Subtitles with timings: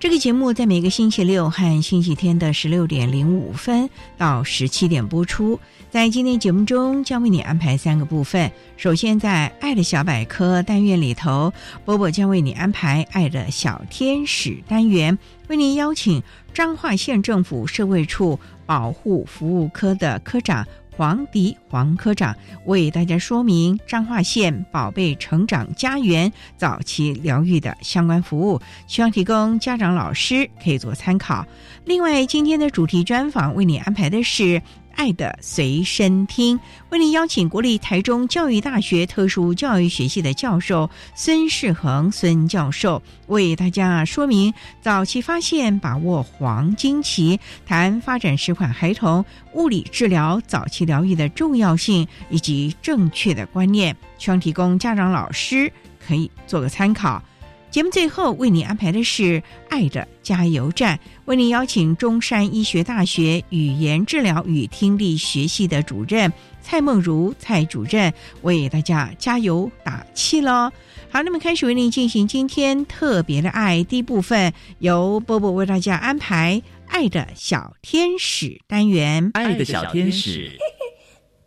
[0.00, 5.60] 这个节目在每个星期六和星期天的十六点零五分到十七点播出。
[5.90, 8.50] 在今天节目中，将为你安排三个部分。
[8.78, 11.52] 首先，在“爱的小百科”单元里头，
[11.84, 16.22] 波波将为你安排“爱的小天使”单元，为您邀请
[16.54, 20.66] 彰化县政府社会处保护服务科的科长。
[21.00, 31.46] 黄迪黄科长为大家说明彰化县宝贝成长家园早期疗愈的相关服务，希望提供家长、老师可以做参考。
[31.86, 34.60] 另外，今天的主题专访为你安排的是。
[35.00, 44.52] 爱的随身听，为您邀请国立台中教育大学特殊教育学系的教授孙世恒孙教授，为大家说明
[44.82, 49.24] 早期发现、把握黄金期，谈发展迟缓孩童
[49.54, 55.72] 物理治疗早期疗愈的重要性以及正确的观念，希望提供家长、老师
[56.06, 57.22] 可以做个参考。
[57.70, 70.72] 节目最后为你安排的是“爱的加油站”，为你邀请中山医学大学语言治疗与听力学系的主任蔡梦如蔡主任为大家加油打气喽。
[71.10, 76.60] 好，那么开始为您进行今天特别的爱第一部分，由波波为大家安排
[76.90, 79.30] “爱的小天使”单元。
[79.34, 80.50] 爱的小天使，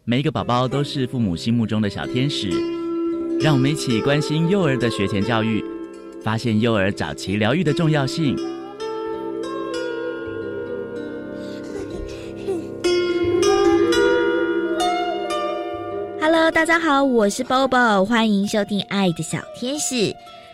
[0.05, 2.50] 每一个宝宝都是父母心目中的小天使，
[3.41, 5.61] 让我们一起关心幼儿的学前教育。
[6.23, 8.34] 发现幼儿早期疗愈的重要性。
[16.22, 19.95] Hello，大家好，我是 Bobo，欢迎收听《爱的小天使》。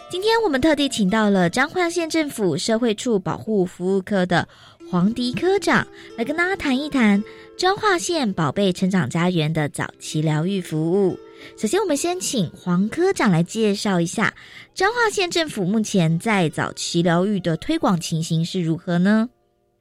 [0.09, 4.47] 今天我们特地请到了彰化县政府社会处保护服务科的
[4.89, 5.85] 黄迪科长，
[6.17, 7.23] 来跟大家谈一谈
[7.55, 11.19] 彰化县宝贝成长家园的早期疗愈服务。
[11.57, 14.33] 首先，我们先请黄科长来介绍一下
[14.73, 19.29] 彰化县政府目前在早期疗愈的推广情形是如何呢？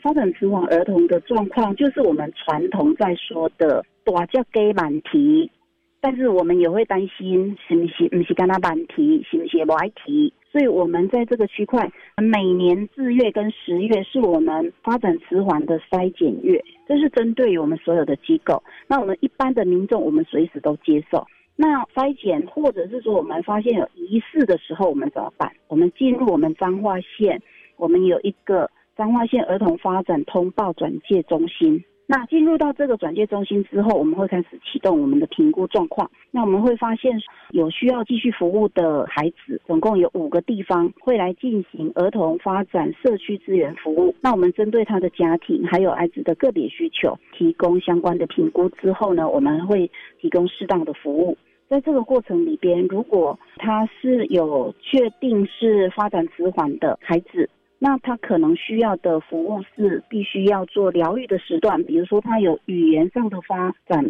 [0.00, 5.50] 发展迟缓儿童的状况，就是我们传统在说的“大叫给满题”，
[6.00, 10.32] 但是我们也会担心是不是不是跟他满题，是不是不爱提。
[10.50, 18.62] 所以，我们在这个区块，每年四月跟十月是我们发展迟缓的筛检月，这是针对于我们所有的机构。
[18.86, 21.26] 那我们一般的民众，我们随时都接受。
[21.60, 25.50] 那筛检或者是说我们发现有疑似的时候，我们怎么办？
[25.66, 27.42] 我们进入我们彰化县，
[27.76, 31.82] 我们有一个彰化县儿童发展通报转介中心。
[32.06, 36.08] 那进入到这个转介中心之后，我们会开始启动我们的评估状况。
[36.30, 37.20] 那我们会发现
[37.50, 44.14] 有需要继续服务的孩子，总共有五个地方会来进行儿童发展社区资源服务。
[44.20, 49.90] 那我们针对他的家庭还有孩子的个别需求，提供相关的评估之后呢，我们会
[50.20, 51.36] 提供适当的服务。
[51.68, 64.02] 在这个过程里边，如果他是有确定是发展迟缓的孩子，那他可能需要的服务是必须要做疗愈的时段，比如说他有语言上的发展，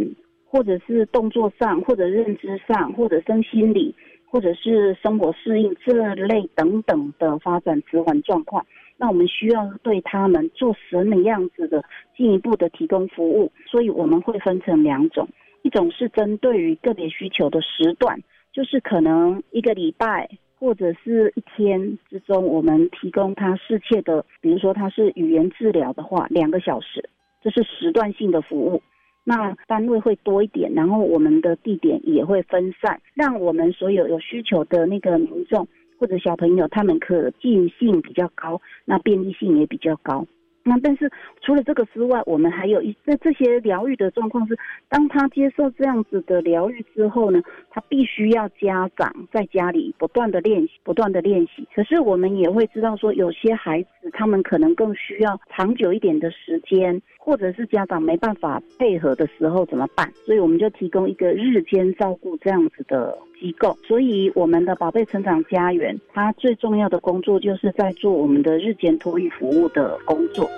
[0.47, 3.93] 或者是动作上，或者认知上，或者身心理，
[4.31, 8.65] 或者是生活适应这类等等的发展迟缓状况，
[8.97, 11.85] 那我们需要对他们做什么样子的
[12.17, 13.51] 进一步的提供服务？
[13.67, 15.29] 所以我们会分成两种。
[15.63, 18.21] 一种是针对于个别需求的时段，
[18.53, 20.29] 就是可能一个礼拜
[20.59, 27.09] 或者是一天之中，我们提供他适切的，比如说他是语言治疗的话，两个小时，
[27.43, 28.83] 这是时段性的服务。
[29.25, 35.69] 那单位会多一点，然后我们的地点也会分散，让我们所有有需求的那个民众
[35.99, 40.27] 或者小朋友，他们可进性比较高，那便利性也比较高。
[40.69, 41.11] 那但是
[41.41, 44.57] 除了这个之外，我们还有一这这些疗愈的状况是，
[44.89, 51.67] 当他接受这样子的疗愈之后呢，他必须要家长在家里不断的练习，不断的练习。
[51.75, 60.13] 可是我们也会知道说，有些孩子他们可能更需要长久一点的时间，或者是家长没办法配合的时候怎么办？
[60.27, 63.77] 所以我们就提供一个日间照顾这样子的机构。
[63.87, 70.49] 所以我们的宝贝成长家园，它最重要的工作就是在做我们的日间托育服务的工作。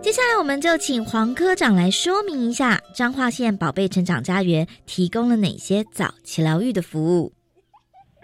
[0.00, 7.32] 接下来，我们就请黄科长来说明一下彰化县宝贝成长家园提供了哪些早期疗愈的服务。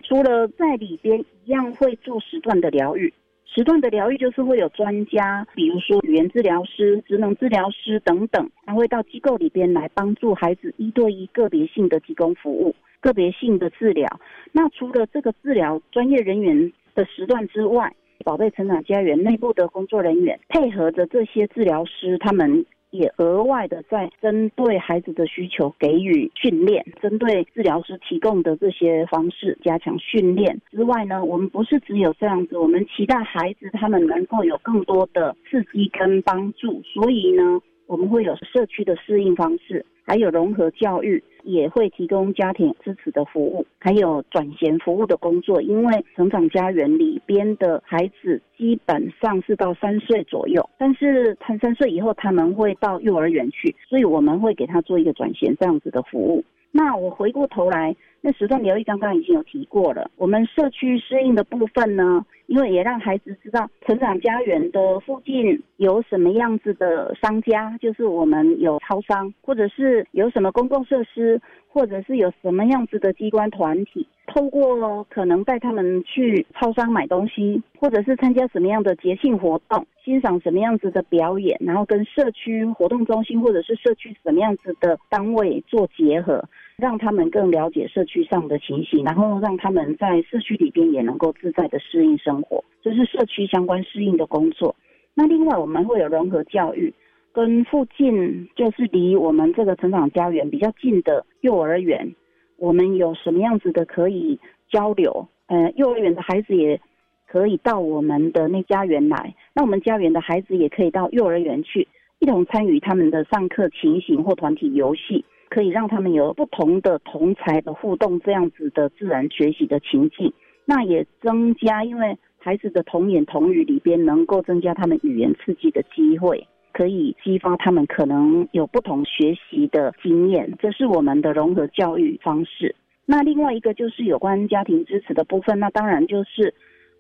[0.03, 3.13] 除了在里边一样会做时段的疗愈，
[3.57, 14.07] 时段的疗愈就是会有专家，比如说语言治疗师、职能治疗师等等，他会到机构里边来帮助孩子一对一个别性的提供服务、个别性的治疗。
[14.53, 17.91] 那除了这个治疗专业人员的时段之外，
[18.27, 39.85] 宝贝成长家园内部的工作人员配合着这些治疗师，他们也额外的在针对孩子的需求给予训练，针对治疗师提供的这些方式加强训练之外呢，我们不是只有这样子，我们期待孩子他们能够有更多的刺激跟帮助，所以呢，我们会有社区的适应方式。
[40.09, 45.63] 还有融合教育也会提供家庭支持的服务，还有转衔服务的工作。
[45.63, 56.45] 因为成长家园里边的孩子基本上是到三岁左右，但是他三岁以后他们会到幼儿园去，所以我们会给他做一个转衔这样子的服务。
[56.73, 60.11] 那我回过头来，那时段疗愈刚刚已经有提过了。
[60.17, 86.45] 我们社区适应的部分呢，因为也让孩子知道成长家园的附近有什么样子的商家，就是我们有超商，或者是有什么公共设施，或者是有什么样子的机关团体，透过可能带他们去超商买东西，或者是参加什么样的节庆活动，欣赏什么样子的表演，然后跟社区活动中心或者是社区什么样子的单位做结合。
[86.77, 94.77] 让他们更了解社区上的情形，然后让他们在社区里边也能够自在的适应生活，这是社区相关适应的工作。
[95.15, 96.93] 那另外我们会有融合教育，
[97.33, 102.15] 跟附近就是离我们这个成长家园比较近的幼儿园，
[102.59, 104.39] 我们有什么样子的可以
[104.71, 105.27] 交流？
[105.47, 106.79] 呃，幼儿园的孩子也
[107.27, 111.89] 可以到我们的那家园来，那我们家园的孩子也可以到幼儿园去，
[112.19, 115.25] 一同参与他们的上课情形或团体游戏。
[115.49, 120.33] 可以让他们有不同的同才的互动，这样子的自然学习的情境，
[120.65, 132.75] 那也增加，因为孩子的童言童语里边能够增加他们语言刺激的机会，可以激发他们可能有不同学习的经验，这是我们的融合教育方式。
[133.05, 136.53] 那另外一个就是有关家庭支持的部分，那当然就是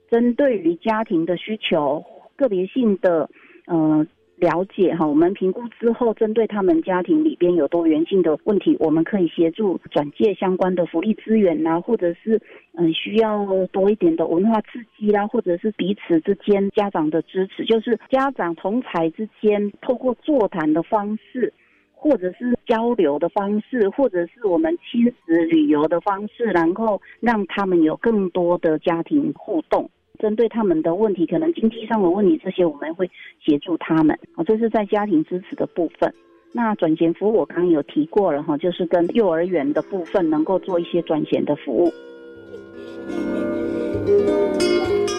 [0.08, 2.04] 针对于家庭的需求、
[2.37, 3.28] 个别性的，
[3.66, 4.06] 嗯。
[4.37, 12.38] 了解哈，我们评估之后，针对他们家庭里边有多元性的问题，我们可以协助转介相关的福利资源呐，或者是
[12.75, 21.50] 嗯需要多一点的文化刺激啦，或者是彼此之间家长的支持，就是家长同才之间透过座谈的方式，
[21.94, 29.88] 或者是交流的方式，或者是我们亲子旅游的方式，然后让他们有更多的家庭互动。
[30.16, 33.11] 针对他们的问题，可能经济上的问题，这些我们会
[33.44, 34.18] 协助他们。
[34.35, 36.12] 啊，这是在家庭支持的部分。
[36.52, 41.92] 那转衔服务我刚刚有提过了哈，就是跟幼儿园的部分能够做一些转衔的服务。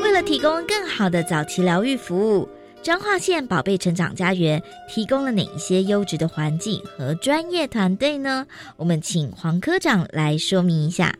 [0.04, 2.50] 为了提供更好的早期疗愈服务，
[2.82, 8.48] 彰化县宝贝成长家园提供了哪一些优质的环境和专业团队呢？
[8.75, 11.13] 我们请黄科长来说明一下。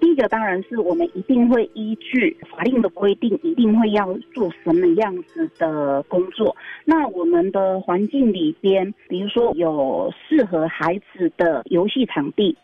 [0.00, 6.56] 第一个当然是我们一定会依据法令的规定，一定会要做什么样子的工作。
[6.84, 12.56] 那我们的环境里边，比如说有适合孩子的游戏场地。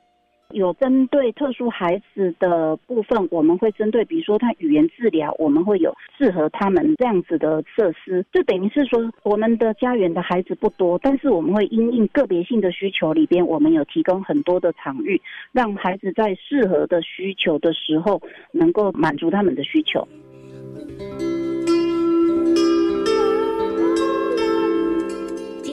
[0.50, 8.24] 有针对特殊孩子的部分，我们会针对，比如说他语言治疗，我们会有适合他们这样子的设施。
[8.32, 15.20] 就等于是说，我们的家园的孩子不多，但是我们会因应个别性的需求里边，我们有提供很多的场域，
[15.52, 18.20] 让孩子在适合的需求的时候，
[18.52, 20.06] 能够满足他们的需求。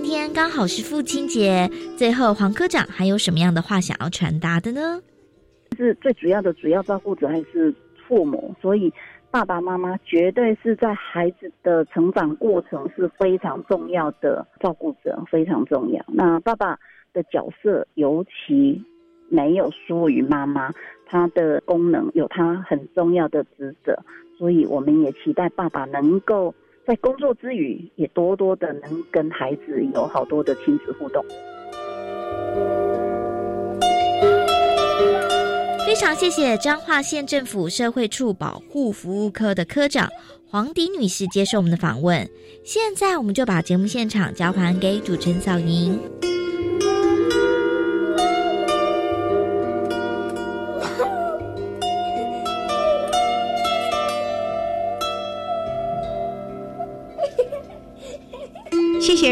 [0.03, 1.65] 今天刚好是父亲节，
[1.97, 5.01] 最后黄科长还有什么样的话想要传达的呢？
[5.77, 7.73] 是最主要的主要照顾者还是
[8.05, 8.91] 父母，所以
[9.31, 16.03] 爸爸妈妈绝对是在孩子的成长过程是非常重要的照顾者，非常重要。
[16.09, 16.77] 那爸爸
[17.13, 18.83] 的角色尤其
[19.29, 20.69] 没有输于妈妈，
[21.05, 23.97] 他的功能有他很重要的职责，
[24.37, 26.53] 所以我们也期待爸爸能够
[26.85, 31.23] 在工作之余，也多多的能跟孩子有好多的亲子互动。
[35.85, 40.09] 非常谢谢彰化县政府社会处保护服务科的科长
[40.45, 42.27] 黄迪女士接受我们的访问。
[42.65, 45.97] 现在我们就把节目现场交还给主持人小莹。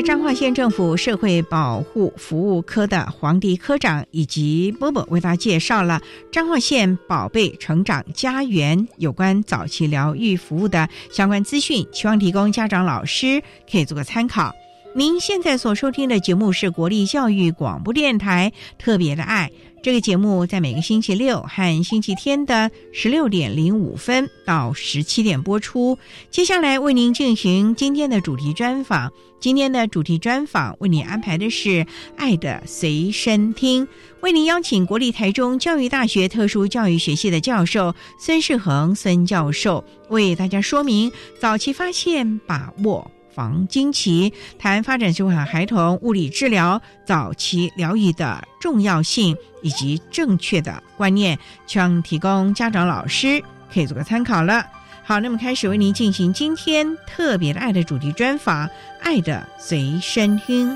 [0.02, 13.42] 彰化县政府社会保护服务科的黄迪科长以及波波为大家介绍了彰化县宝贝成长家园有关早期疗愈服务的相关资讯，希望提供家长、老师
[13.72, 14.52] 可以做个参考。
[14.96, 19.52] 您现在所收听的节目是国立教育广播电台特别的爱。
[19.84, 25.98] 这个节目在每个星期六和星期天的十六点零五分到十七点播出。
[26.30, 29.12] 接下来为您进行今天的主题专访。
[29.42, 31.70] 今天的主题专访为您安排的是
[32.16, 33.88] 《爱的随身听》，
[34.22, 43.10] 为您邀请国立台中教育大学特殊教育学系的教授孙世恒孙教授为大家说明早期发现、把握。
[43.34, 53.42] 防惊奇，谈发展迟缓孩童物理治疗早期疗愈的重要性以及正确的观念，希望提供家长、老师
[53.74, 54.68] 可以做个参考了。
[55.12, 58.66] 好，那么开始为您进行今天特别的爱的主题专访，
[59.02, 60.74] 《爱的随身听》。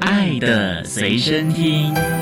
[0.00, 2.19] 爱的随身听。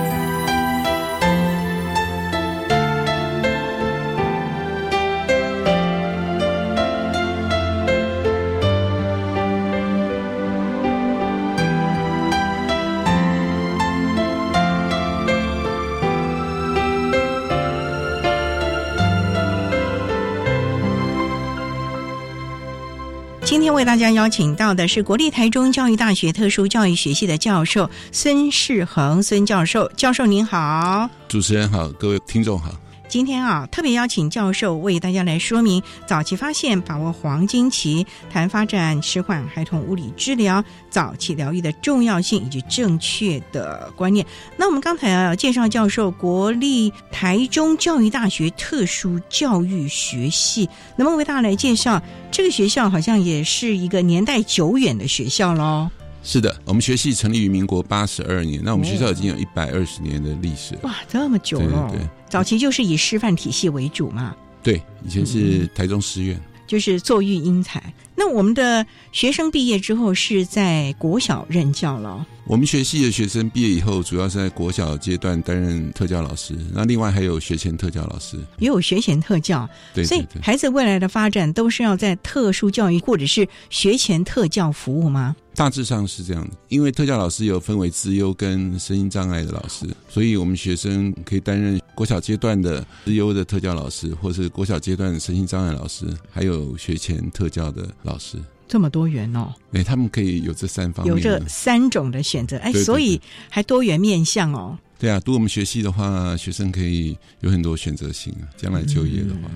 [24.13, 32.71] 邀请到的是国立台中教育大学特殊教育学系的教授孙世恒孙教授，教授您好，主持人好，各位听众好。
[33.09, 44.27] 今天啊，特别邀请教授为大家来说明早期发现、把握黄金期、谈发展迟缓孩童物理治疗早期疗愈的重要性以及正确的观念。
[44.59, 52.03] 那我们刚才啊介绍教授国立台中教育大学特殊教育学系，那么为大家来介绍
[52.39, 55.91] 这个学校，好像也是一个年代久远的学校喽。
[56.23, 60.79] 是的，我们学系成立于民国八十二年，那我们学校已经有一百二十年的历史。
[60.85, 61.91] 哇，这么久了！
[61.91, 61.99] 对，
[62.31, 64.37] 早期就是以师范体系为主嘛。
[64.63, 67.83] 对，以前是台中师院，就是做育英才。
[68.19, 72.27] 那我们的学生毕业之后是在国小任教了。
[72.45, 79.69] 我们学系的学生毕业以后，主要是在国小阶段担任特教老师，那另外还有学前特教老师，也有学前特教。
[79.95, 85.37] 对，所以孩子未来的发展都是要在特殊教育或者是学前特教服务吗？
[85.59, 98.39] 大致上是这样的，因为特教老师有分为资优跟身心障碍的老师，所以我们学生可以担任国小阶段的资优的特教老师，或是国小阶段的身心障碍老师，还有学前特教的老师。
[98.69, 99.53] 这么多元哦！
[99.73, 104.79] 哎，他们可以有这三方面，有这三种的选择，哎，所以还多元面向哦。
[104.97, 108.47] 对啊，读我们学系的话，学生可以有很多选择性啊。
[108.57, 109.51] 将来就业的话，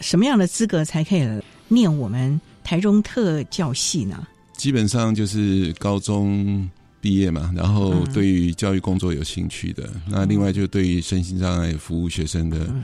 [0.00, 1.28] 什么样的资格才可以
[1.68, 4.26] 念我们台中特教系呢？
[4.56, 6.68] 基本上就是高中
[7.00, 12.74] 毕业嘛，然后对于教育工作有兴趣的，那另外就对于身心障碍服务学生的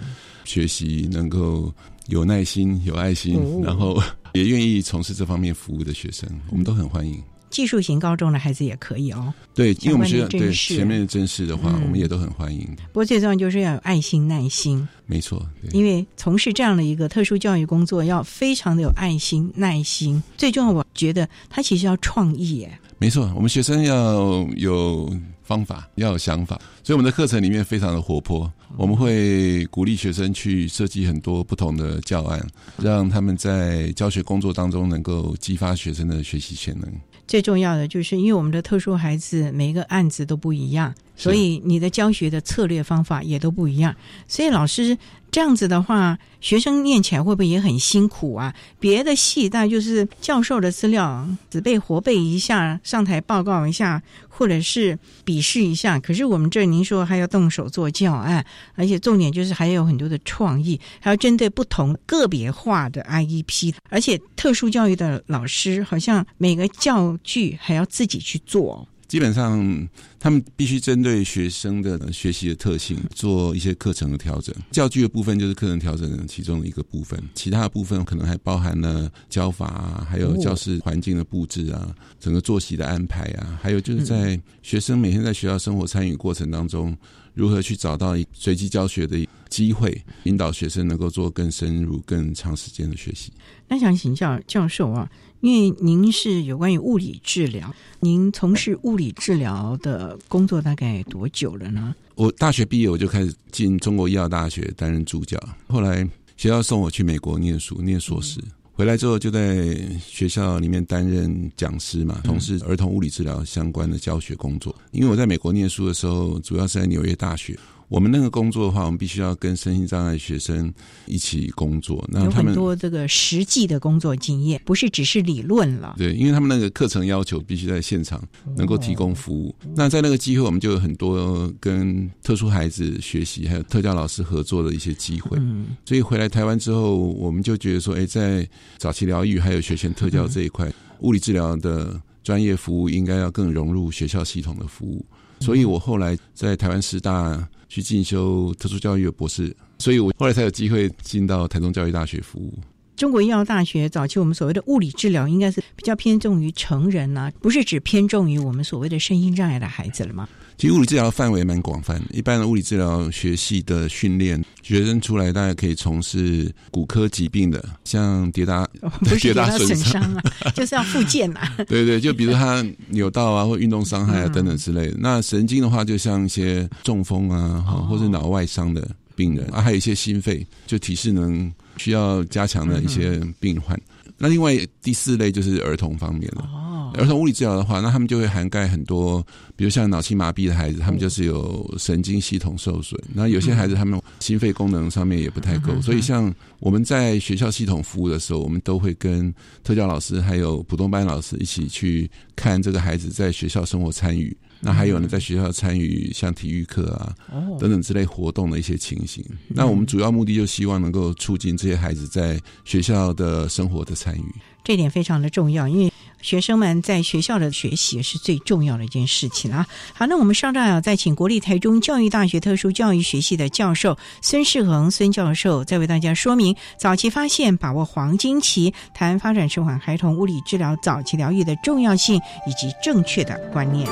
[0.45, 1.73] 学习能够
[2.09, 4.00] 有耐心、有爱心，然后。
[4.35, 7.23] 也愿意从事这方面服务的学生，我们都很欢迎。
[7.52, 9.32] 技术型高中的孩子也可以哦。
[9.54, 12.66] 对，因为我们学校对前面的真试的话，我们也都很欢迎。
[12.87, 14.88] 不过最重要就是要有爱心、耐心。
[15.06, 20.21] 没错，因为从事这样的一个特殊教育工作，要非常的有爱心、耐心。
[20.37, 22.78] 最重要，我觉得他其实要创意耶。
[22.99, 28.50] 没错，我们学生要有方法，要有想法，所以我们的课程里面非常的活泼。
[28.78, 32.40] 我们会鼓励学生去设计很多不同的教案，
[32.78, 36.90] 让他们在教学工作当中能够激发学生的学习潜能。
[37.33, 43.97] 最重要的就是因为我们的特殊孩子每一个案子都不一样，所以你的教学的策略方法也都不一样，
[44.29, 44.99] 所以老师。
[45.33, 48.55] 这样子的话，学生念起来会不会也很辛苦啊？
[48.79, 55.99] 别的系大就是教授的资料只背活背一下，上台报告一下，或者是笔试一下。
[55.99, 68.87] 可是我们这您说还要动手做教案，而且重点就是还有很多的创意，还要针对不同个别化的 IEP，而且特殊教育的老师好像每个教具还要自己去做。
[69.12, 69.88] 基本上，
[70.19, 74.54] 他们必须针对学生的学习的特性做一些课程的调整。
[74.71, 86.97] 教具的部分就是课程调整的其中的一个部分，其他的部分可能还包含了教法啊，还有教室环境的布置啊，整个作息的安排啊，还有就是在学生每天在学校生活参与过程当中，
[87.35, 89.19] 如何去找到随机教学的
[89.52, 93.30] 机会，引导学生能够做更深入、更长时间的学习。
[93.68, 95.11] 那想请教教授啊。
[95.42, 101.92] 因为您是有关于物理治疗，您从事物理治疗的工作大概多久了呢？
[102.14, 108.38] 我大学毕业我就开始进中国医药大学担任助教，后来学校送我去美国念书，念硕士，
[108.73, 114.73] 回来之后就在学校里面担任讲师嘛，从事儿童物理治疗相关的教学工作。
[114.92, 117.59] 因为我在美国念书的时候，主要是在纽约大学。
[117.92, 120.72] 我们那个工作的话，我们必须要跟身心障碍学生
[121.04, 122.02] 一起工作。
[122.08, 125.96] 那有很多这个实际的工作经验，不是只是理论了。
[125.99, 129.54] 对，因为他们那个课程要求必须在现场能够提供服务。
[129.76, 135.37] 那在那个机会，我们就有很多跟特殊孩子学习，还有特教老师合作的一些机会。
[135.38, 145.04] 嗯，所以回来台湾之后，我们就觉得说，哎，在早期疗愈还有学前特教这一块，物理治疗的专业服务应该要更融入学校系统的服务。
[145.40, 147.46] 所以我后来在台湾师大。
[147.73, 152.52] 去进修特殊教育的博士，所以我后来才有机会进到台中教育大学服务。
[152.96, 160.28] 中国医药大学早期我们所谓的物理治疗，应该是比较偏重于成人呐，不是只偏重于我们所谓的身心障碍的孩子了吗？
[160.58, 168.68] 其实物理治疗范围蛮广泛，一般的物理治疗学系的训练，学生出来大概可以从事骨科疾病的，像跌打、
[169.20, 170.22] 跌打损伤啊，
[170.54, 171.56] 就是要复健啊。
[171.66, 174.96] 对对，就比如他扭到啊，或运动伤害啊等等之类的。
[175.00, 178.87] 那神经的话，就像一些中风啊，或者脑外伤的
[179.22, 183.80] 病人啊，还有一些心肺就体适能需要加强的一些病患。
[184.18, 186.48] 那另外第四类就是儿童方面了。
[186.94, 189.24] 儿童物理治疗的话，那他们就会涵盖很多，
[189.56, 193.00] 比如像脑性麻痹的孩子，他们就是有神经系统受损。
[193.14, 199.32] 那有些孩子他们心肺功能上面也不太够，所以像我们在学校系统服务的时候，我们都会跟
[199.64, 204.37] 特教老师还有普通班老师一起去看这个孩子在学校生活参与。
[204.64, 207.12] 那还有呢，在学校参与像体育课啊
[207.59, 209.25] 等等之类活动的一些情形。
[209.48, 214.25] 那我们主要目的就希望能够促进这些孩子在学校的生活的参与。
[214.62, 219.66] 这点非常的重要，因为学生们在学校的学习是最重要的一件事情啊。
[219.92, 232.14] 好，那我们稍待啊，再请国立台中教育大学特殊教育学系的教授孙世恒孙教授，再为大家说明早期发现、把握黄金期、谈发展迟缓孩童物理治疗早期疗愈的重要性
[232.46, 233.88] 以及正确的观念。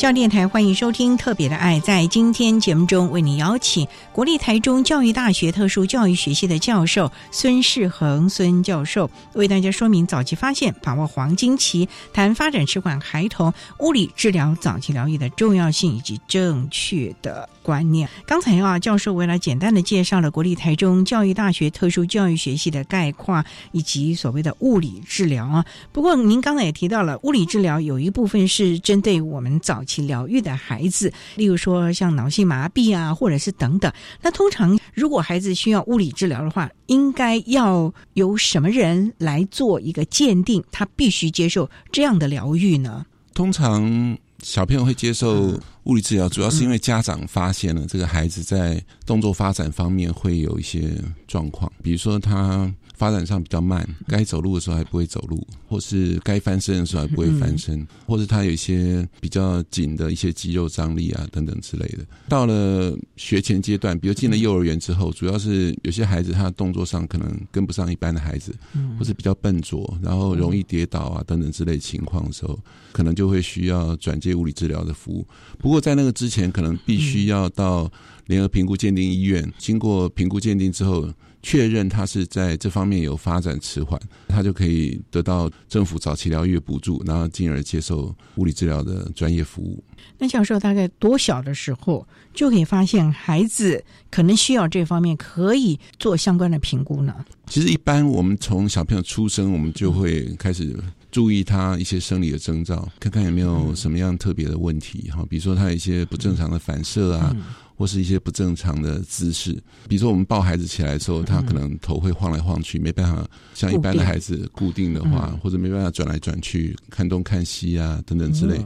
[0.00, 1.78] 教电台欢迎收听《特别的爱》。
[1.82, 18.08] 在今天节目中，为你邀请国立台中教育大学特殊教育学系的教授孙世恒孙教授，为大家说明早期发现、把握黄金期，谈发展迟缓孩童物理治疗早期疗愈的重要性以及正确的观念。
[18.26, 25.64] 刚才啊，教授为了简单的介绍了国立台中教育大学特殊教育学系的概况以及所谓的物理治疗啊。
[25.92, 33.92] 不过您刚才也提到了，物理治疗有一部分是针对我们早期疗愈的孩子，例如说像脑性麻痹啊，或者是等等。
[34.22, 40.64] 那通常如果孩子需要物理治疗的话，应该要由什么人来做一个鉴定？
[40.72, 43.06] 他必须接受这样的疗愈呢？
[43.32, 45.52] 通常小朋友会接受
[45.84, 50.92] 物理治疗，主要是因为家长发现了这个孩子在动作发展方面会有一些
[51.26, 52.72] 状况，比如说他。
[53.00, 62.04] 发展上比较慢，该走路的时候还不会走路，或是该翻身的时候还不会翻身，或是他有一些比较紧的一些肌肉张力啊等等之类的。
[62.28, 68.54] 到了学前阶段，比如进了幼儿园之后，主要是有些孩子他动作上可能跟不上一般的孩子，
[68.98, 72.58] 或是比较笨拙，然后容易跌倒啊等等之类情况的时候，
[72.92, 75.26] 可能就会需要转接物理治疗的服务。
[75.58, 77.90] 不过在那个之前，可能必须要到
[78.26, 81.10] 联合评估鉴定医院，经过评估鉴定之后。
[81.42, 89.82] 确认他是在这方面有发展迟缓，他就可以得到政府早期疗愈补助，然后进而接受物理治疗的专业服务。
[90.18, 97.14] 那教授大概多小的时候就可以发现孩子可能需要这方面，可以做相关的评估呢？
[97.46, 100.76] 其实一般我们从小朋友出生，我们就会开始
[101.10, 107.34] 注意他一些生理的征兆，看看有没有什么样特别的问题哈，比如说他有一些不正常的反射啊。
[107.80, 109.52] 或是一些不正常的姿势，
[109.88, 118.62] 比如说我们抱孩子起来的时候，他可能头会晃来晃去，没办法像一般的孩子固定的话，或者没办法转来转去看东看西啊等等之类，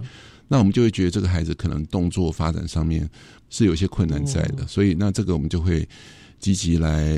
[0.48, 3.08] 那我们就会觉得这个孩子可能动作发展上面
[3.50, 5.88] 是有些困难在的，所以那这个我们就会
[6.40, 7.16] 积极来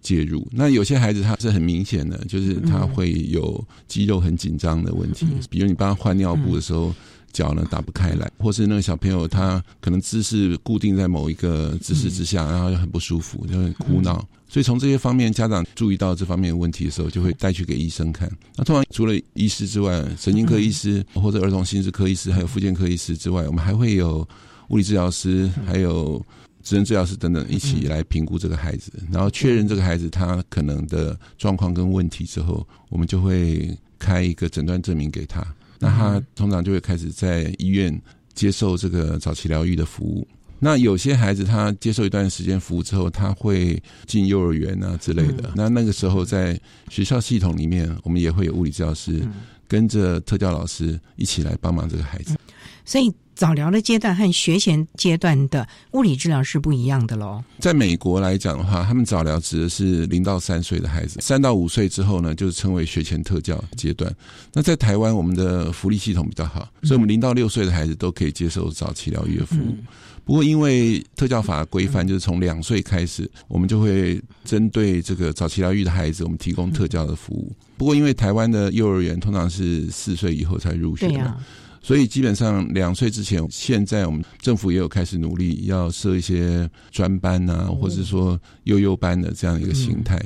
[0.00, 0.44] 介入。
[0.50, 6.92] 那有些孩子他是很明显的，就是他会有肌肉很紧张的问题，比如你帮他换尿布的时候。
[7.32, 14.26] 脚呢打不开来，或是那个小朋友他可能姿势固定在某一个姿势之下，然后就很不舒服，就很哭闹。
[14.48, 18.30] 所以从这些方面，家长注意到这方面的问题的时候，就会带去给医生看。
[18.56, 24.26] 那通常除了医师之外，神经科医师或者儿童心智科医师，还有复健科医师之外，我们还会有
[24.68, 26.24] 物理治疗师，还有
[26.62, 35.46] 职能治疗师等等一起来评估这个孩子，然后确认这个孩子他可能的状况跟问题之后，我们就会开一个诊断证明给他。
[35.78, 38.00] 那他通常就会开始在医院
[38.34, 40.26] 接受这个早期疗愈的服务。
[40.58, 45.52] 那有些孩子他接受一段时间服务之后，他会进幼儿园啊之类的。
[45.54, 49.20] 那那个时候在学校系统里面，我们也会有物理治疗师
[49.66, 52.36] 跟着特教老师一起来帮忙这个孩子。
[52.84, 53.12] 所以。
[53.38, 57.40] 早疗的阶段和学前阶段的物理治疗是不一样的喽。
[57.60, 64.12] 在美国来讲的话，他们早疗指的是零到三岁的孩子，三到五岁之后呢，就是称为学前特教阶段。
[64.52, 69.76] 那在台湾，我们的福利系统比较好，所以我们零到六岁的孩子都可以接受早期疗愈的服务。
[70.24, 77.52] 不过，因为特教法规范，就是从两岁开始，我们就会针对这个早期疗愈的孩子，我们提供特教的服务。
[77.76, 81.36] 不过，因为台湾的幼儿园通常是四岁以后才入学嘛。
[81.80, 90.20] 所以基本上两岁之前，现在我们政府也有开始努力，要设一些专班啊，或者说幼幼班的这样一个形态。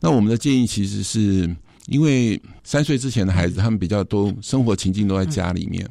[0.00, 1.48] 那我们的建议其实是，
[1.86, 5.84] 因为三岁之前的孩子，他们比较多生活情境都在家里面，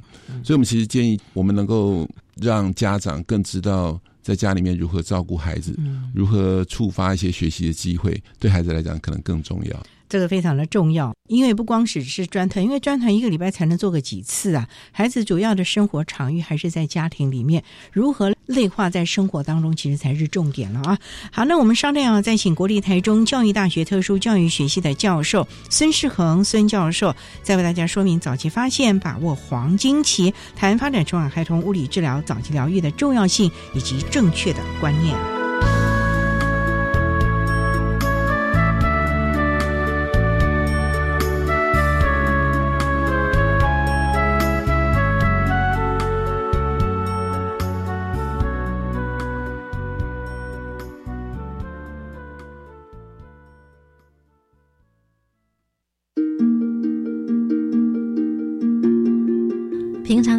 [0.43, 5.77] 所以我们其实建议我们能够让家长更知道在家里面如何照顾孩子，
[6.13, 9.85] 如何触发一些学习的机会，对孩子来讲可能更重要。
[10.09, 14.67] 这个非常的重要，因为不光只是专团，因为专团一个礼拜才能做个几次啊。
[14.91, 20.97] 孩子主要的生活场域还是在家庭里面，如何内化在生活当中，其实才是重点了啊。
[21.31, 35.46] 好，那我们商量啊，再请国立台中教育大学特殊教育学系的教授孙世恒孙教授，再为大家说明早期发现、把握黄金期、谈发展中晚孩童物理治疗早期疗愈的重要性以及正确的观念。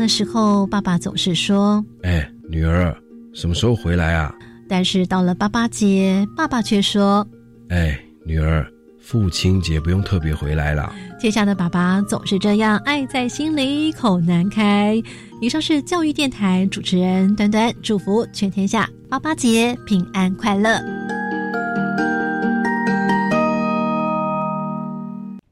[0.09, 2.97] 的时候，爸爸总是说：“哎，女儿，
[3.35, 4.35] 什么时候回来啊？”
[4.67, 7.29] 但是到了八八节，爸爸却说
[7.69, 8.67] ：“哎，女儿，
[8.99, 10.91] 父亲节不用特别回来了。
[11.21, 14.99] 天下的爸爸总是这样，爱在心里口难开。
[15.43, 20.81] 以上是教育电台主持人端端，祝福全天下爸爸节平安快乐。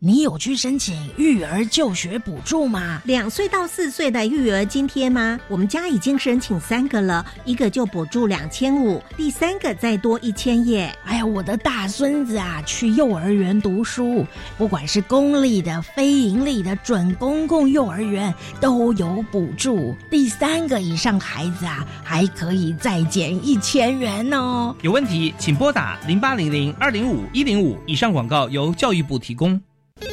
[0.07, 3.03] 你有去申请育儿就学补助吗？
[3.07, 5.37] 两岁到四岁的育儿津贴吗？
[5.49, 10.97] 我们家已经申请三个了，一个就补助两千五，第三个再多一千耶。
[11.03, 14.25] 哎呀，我的大孙子啊，去幼儿园读书，
[14.57, 19.92] 不管是公立的、非盈利的、准公共幼儿园都有补助。
[20.09, 24.73] 第三个以上孩子啊，还可以再减一千元哦。
[24.83, 27.77] 有问题请拨打零八零零二零五一零五。
[27.87, 29.61] 以上广告由教育部提供。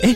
[0.01, 0.15] 哎，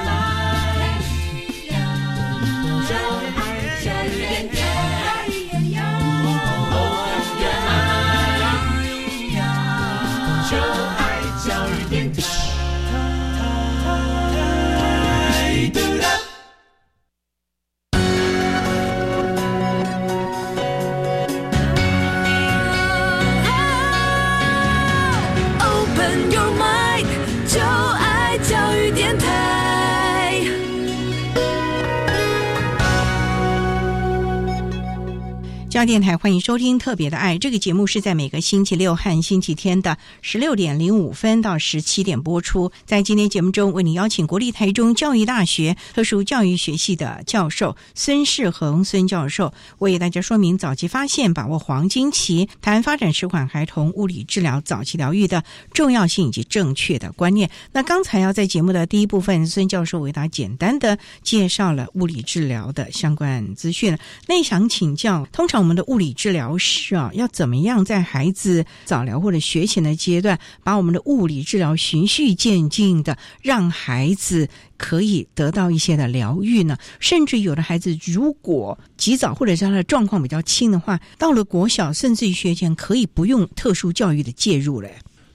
[35.81, 42.71] 教电台欢迎收听《特别的爱》这个节目，是在每个星期六和星期天的十六点零五分到十七点播出。
[42.85, 57.49] 在今天节目中，为你邀请国立台中教育大学特殊教育学系的教授孙世恒孙教授，为大家说明早期发现、把握黄金期、谈发展迟缓孩童物理治疗早期疗愈的重要性以及正确的观念。
[57.71, 63.97] 那刚才要在节目的第一部分，孙教授为大家简单的介绍了物理治疗的相关资讯。
[64.27, 76.77] 那想请教，通常我们们的物理治疗师啊，要怎么样在孩子早疗或者学前的阶段，把我们的物理治疗循序渐进的，让孩子可以得到一些的疗愈呢？
[76.99, 84.89] 甚至有的孩子如果及早或者是他的状况比较轻的话，到了国小甚至于学前，可以不用特殊教育的介入了。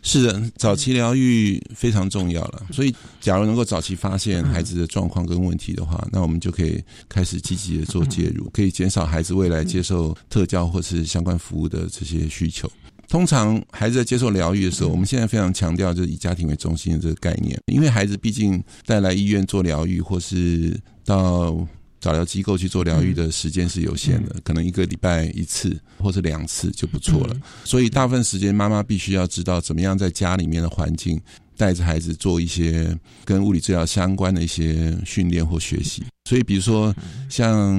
[0.09, 2.63] 是的，早期疗愈非常重要了。
[2.71, 12.71] 所以，假如能够早期发现孩子的状况跟问题的话，那我们就可以开始积极的做介入，可以减少孩子未来接受特教或是相关服务的这些需求。
[13.09, 21.67] 通常，孩子在接受疗愈的时候，我们现在非常强调就是以家庭为中心的这个概念，因为孩子毕竟带来医院做疗愈或是到。
[22.07, 27.37] 早疗机构去做疗愈的时间是有限的，可能一个礼拜一次或者两次就不错了。
[27.65, 31.21] 所以大部分时间，妈妈必须要知道怎么样在家里面的环境
[31.57, 36.05] 带着孩子做一些跟物理治疗相关的一些训练或学习。
[36.27, 36.93] 所以，比如说，
[37.29, 37.71] 像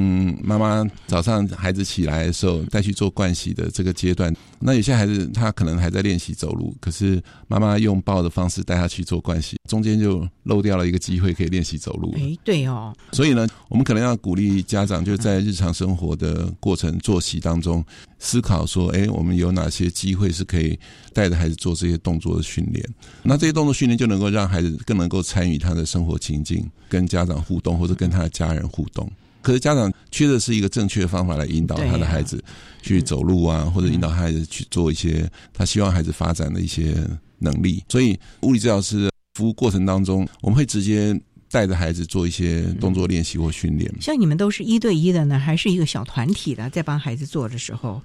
[0.42, 12.16] 妈妈早上孩子起来的时候带去做盥洗的这个阶段，那有些孩子他可能还在练习走路，可是妈妈用抱的方式带他去做盥洗，中间就漏掉了一个机会可以练习走路。
[12.16, 12.96] 哎，对哦。
[13.12, 17.84] 所以呢，我们可能要鼓励家长就在日常生活的过程作息当中
[18.18, 20.80] 思考说，哎，我们有哪些机会是可以
[21.14, 22.82] 带着孩子做这些动作的训练？
[23.24, 28.32] 那这些动作训练就能够让孩子更能够参与他的生活情境，跟家长互动，或者跟他的。
[28.38, 29.10] 家人互动，
[29.42, 32.44] 可是家长缺的是一个正确的方法来引导他的孩子
[32.84, 36.96] 去走路啊，或者引导孩子去做一些他希望孩子发展的一些
[37.40, 37.84] 能力。
[37.90, 41.20] 所以，物理治疗师服务过程当中，我们会直接
[41.50, 43.92] 带着孩子做一些动作练习或训练。
[44.00, 48.00] 像你们都是一对一的呢，还是一个小团体的，在帮孩子做的时候？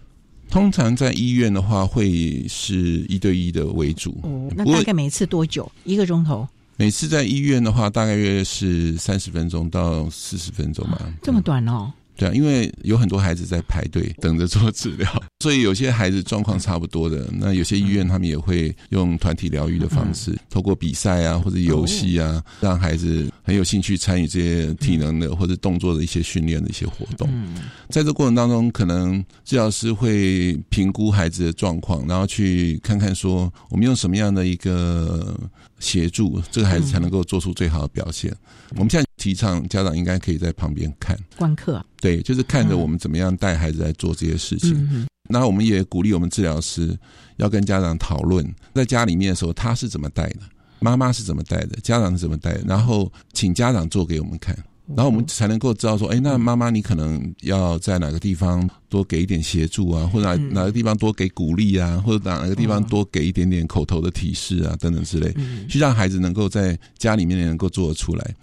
[0.49, 2.77] 通常在医院的话，会是
[3.09, 4.19] 一对一的为主。
[4.23, 5.71] 哦，那大概每次多久？
[5.85, 6.47] 一个钟头？
[6.83, 11.01] 每次在医院的话，大概约是三十分钟到四十分钟吧。
[11.23, 11.93] 这么短哦？
[12.15, 27.29] 对啊，因为有很多孩子在排队等着做治疗，所以有些孩子状况差不多的，那有些医院他们也会用团体疗愈的方式，透过比赛啊或者游戏啊，让孩子很有兴趣参与这些体能的或者动作的一些训练的一些活动。
[27.89, 35.35] 在这过程当中，可能治疗师会评估孩子的状况，然后去看看说我们用什么样的一个
[35.79, 38.31] 协助，这个孩子才能够做出最好的表现。
[38.77, 39.12] 我们现在。
[39.23, 41.17] 提倡家长应该可以在旁边看。
[41.37, 45.07] 观课，对，就是看着我们怎么样带孩子来做这些事情。
[45.29, 46.99] 那我们也鼓励我们治疗师
[47.37, 50.41] 要跟家长讨论，在家里面的时候他是怎么带的，
[50.81, 54.59] 妈妈是怎么带的，家长是怎么带的，然后请家长做给我们看。
[54.89, 65.35] 然后我们才能够知道说，哎，那妈妈你可能要在哪个地方多给一点协助啊，或者哪哪个地方多给鼓励啊，或者哪个地方多给一点点口头的提示啊，等等之类，
[65.67, 68.35] 去让孩子能够在家里面能够做得出来。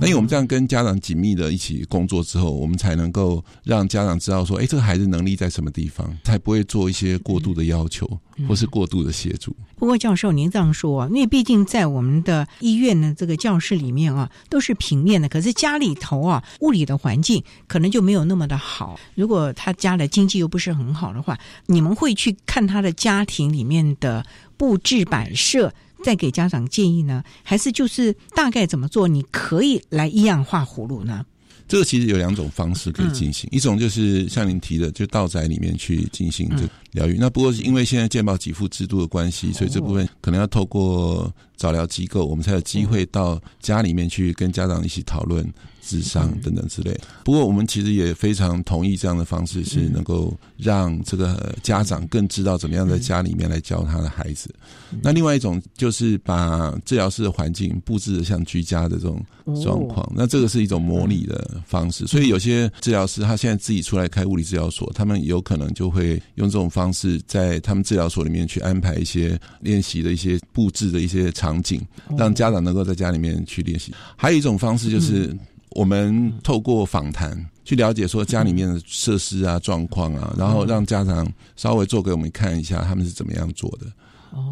[0.00, 8.08] 那因为我们这样跟家长紧密的一起工作之后，我们才能够让家长知道说，哎，这个孩子能力在什么地方，才不会做一些过度的要求
[8.48, 9.54] 或是过度的协助。
[9.76, 18.98] 不过，教授您这样说，因为毕竟在我们的医院的这个教室里面啊，都是平面的，可是家里头啊，物理的环境可能就没有那么的好。
[19.14, 24.24] 如果他家的经济又不是很好的话，你们会去看他的家庭里面的
[24.56, 25.72] 布置摆设。
[26.04, 29.08] 再给家长建议呢，还是就是大概怎么做？
[29.08, 31.24] 你可以来一样画葫芦呢？
[31.66, 37.16] 这个其实有两种方式可以进行，一种就是像您提的，就到宅里面去进行这疗愈。
[37.18, 45.50] 那不过是因为现在健保给付制度的关系，所以这部分可能要透过早疗机构，我们才有机会到家里面去跟家长一起讨论。
[45.86, 54.52] 智商等等之类，不过我们其实也非常同意这样的方式，是能够让这个家长更知道怎么样在家里面来教他的孩子。
[55.00, 59.24] 那另外一种就是把治疗室的环境布置的像居家的这种
[59.62, 62.04] 状况，那这个是一种模拟的方式。
[62.06, 71.80] 所以有些治疗师他现在自己出来开物理治疗所，他们有可能就会用这种方式在他们治疗所里面去安排一些练习的一些布置的一些场景，
[72.18, 73.92] 让家长能够在家里面去练习。
[74.16, 75.36] 还有一种方式就是。
[75.76, 83.86] 我们透过访谈去了解说家里面的设施啊、状况啊，然后让家长稍微做给我们看一下他们是怎么样做的，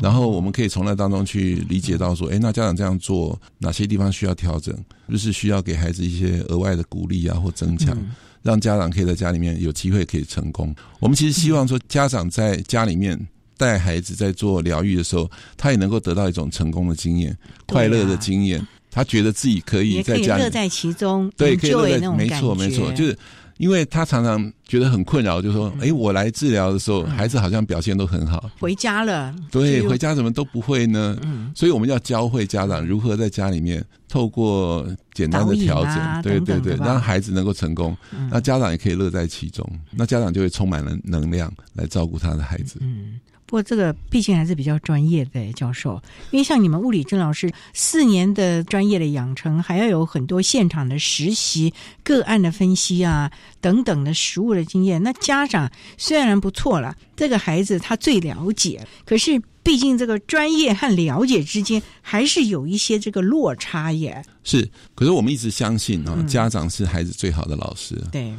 [0.03, 4.77] 然后我们可以从那当中去理解到说，哎，那家长这样做哪些地方需要调整，
[5.09, 7.97] 就是需要给孩子一些额外的鼓励啊或增强，
[8.43, 10.75] 让家长可以在家里面有机会可以成功。
[11.01, 13.19] 我们其实希望说，家长在家里面
[13.57, 17.35] 带孩子在做疗愈的时候，他也能够得到一种成功的经验、
[17.65, 18.67] 快乐的经验。
[18.95, 23.19] 他觉得自己可以在家乐在其中，对，可以乐在没错没错，就是
[23.57, 37.97] 因为他常常觉得很困扰，就说：“哎，我来治疗的时候，孩子好像表现都很好，回家了，对，回家怎么都不会呢？”嗯，所以我们要教会家长如何在家里面透过简单的调整，对对对，让孩子能够成功，
[38.31, 42.79] 那家长也可以乐在其中，那家长就会充满了能量来照顾他的孩子。
[42.81, 43.19] 嗯。
[43.47, 53.31] 不过这个毕竟还是比较专业的教授，因为像你们物理治疗师四年的专业的养成，还要有很多现场的实习、个案的分析啊
[53.61, 55.03] 等等的实物的经验。
[55.03, 64.25] 那家长虽然不错了，这个孩子他最了解，可是毕竟这个专业和了解之间还是有一些这个落差耶。
[64.43, 67.95] 是，可是我们一直相信啊，家长是孩子最好的老师。
[68.11, 68.35] 对。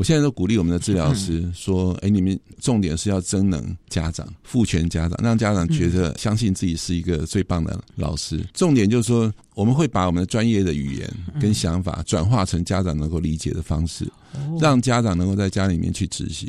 [0.00, 8.42] 我现在都鼓励我们的治疗师说：“哎，你们重点是要增能家长、赋权家长，让家长觉得相信自己是一个最棒的老师。
[8.54, 11.10] 重点就是说，我们会把我们的专业的语言
[11.40, 14.10] 跟想法转化成家长能够理解的方式。”
[14.60, 16.48] 让家长能够在家里面去执行，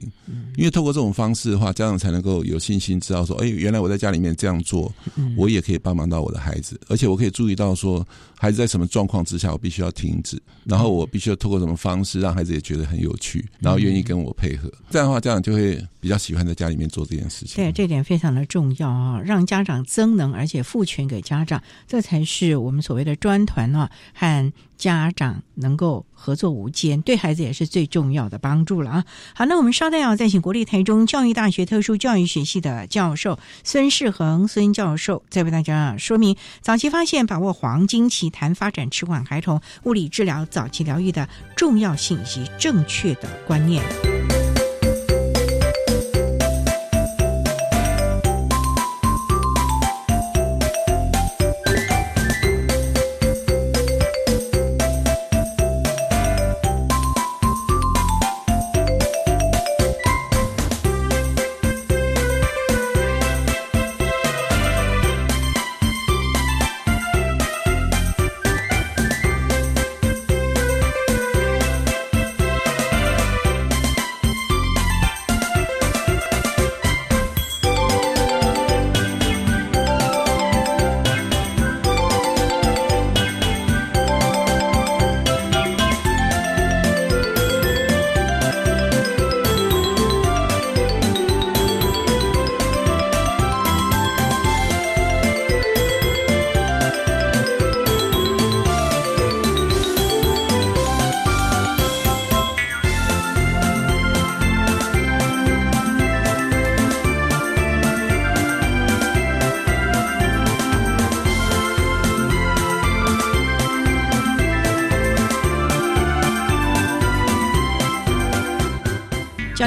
[0.55, 4.93] 因为透过这种方式的话，家长才能够有信心知道说，哎，原来我在家里面这样做，
[5.35, 14.71] 我也可以帮忙到我的孩子，而且我可以注意到说，孩子在什么状况之下，我必须要停止，然后我必须要透过什么方式让孩子也觉得很有趣，然后愿意跟我配合。
[14.91, 17.55] 这样的话，家长就会比较喜欢在家里面做这件事情。
[17.55, 24.53] 对，这点非常的重要啊，让家长增能，而且赋权给家长，这才是我们所谓的专团啊和。
[24.81, 29.05] 家长能够合作无间，对孩子也是最重要的帮助了啊！
[29.35, 44.10] 好，那我们稍待要再请国立台中教育大学特殊教育学系的教授孙世恒孙教授，再为大家说明早期发现、把握黄金期谈发展迟缓孩童物理治疗早期疗愈的重要性以及正确的观念。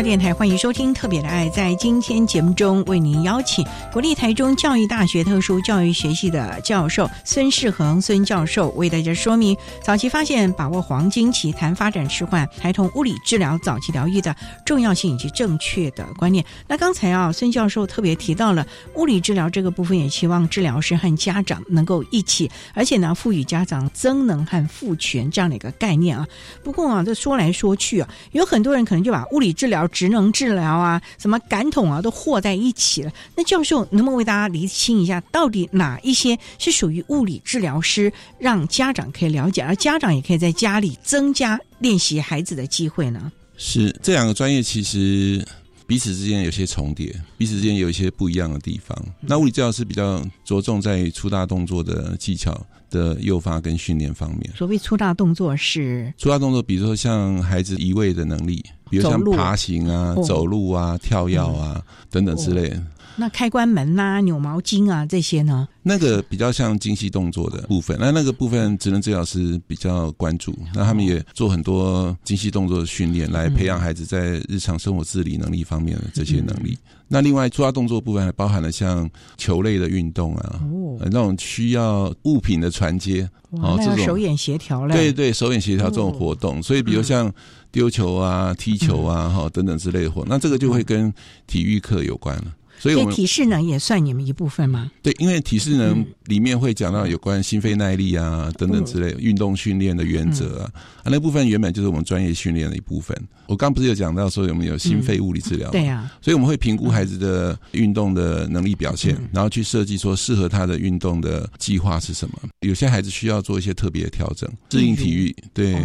[0.05, 1.49] 电台欢迎收听《特别的爱》。
[1.51, 14.37] 在今天节目中，为您邀请国立台中教育大学特殊教育学系的教授孙世恒孙教授，为大家说明早期发现、把握黄金期谈发展迟缓孩童物理治疗早期疗愈的
[14.67, 16.45] 重要性以及正确的观念。
[16.69, 26.29] 那刚才啊，孙教授特别提到了物理治疗这个部分，也希望治疗师和家长能够一起，而且呢，赋予家长增能和赋权这样的一个概念啊。
[26.63, 33.13] 不过啊，这说来说去啊，有很多人可能就把物理治疗、 职能治疗啊、什么感统啊，都和在一起了。
[33.37, 43.33] 那教授能不能为大家厘清一下，到底哪一些是属于物理治疗师，让家长可以了解，而家长也可以在家里增加练习孩子的机会呢？
[43.57, 45.47] 是这两个专业其实
[45.87, 48.99] 彼此之间有些重叠，彼此之间有一些不一样的地方。
[49.21, 54.51] 那物理治疗师比较着重在于粗大动作的技巧的诱发跟训练方面。
[54.55, 62.83] 所谓粗大动作是粗大动作，比如说像孩子移位的能力，比如像爬行啊、走路啊、跳跃啊等等之类的。
[63.17, 65.69] 那开关门呐、扭毛巾啊这些呢？
[65.83, 76.77] 那个比较像精细动作的部分，那那个部分职能治疗师比较关注，那他们也做很多精细动作的训练，来培养孩子在日常生活自理能力方面的这些能力。
[77.07, 80.61] 那另外，抓动作部分还包含了像球类的运动啊，
[81.01, 86.63] 那种需要物品的传接，哦，这种手眼协调对对，手眼协调这种活动。
[86.63, 87.31] 所以，比如像
[87.71, 91.13] 丢球啊、踢球啊、哈等等之类的活，那这个就会跟
[91.47, 92.45] 体育课有关了。
[92.79, 94.91] 所以，体适能也算你们一部分吗？
[95.03, 100.71] 对，因为体适能里面会讲到有关心肺耐力啊等等之类运动训练的原则啊，
[101.03, 103.17] 啊那部分原本就是我们专业训练的一部分。
[103.47, 105.71] 我刚不是有讲到说我们有心肺物理治疗？
[105.71, 112.39] 对呀，所以我们会评估孩子的运动的能力表现，然后去设计说适合他的运动的计划是什么。
[112.61, 115.35] 有些孩子需要做一些特别的调整，适应体育。
[115.53, 115.77] 对，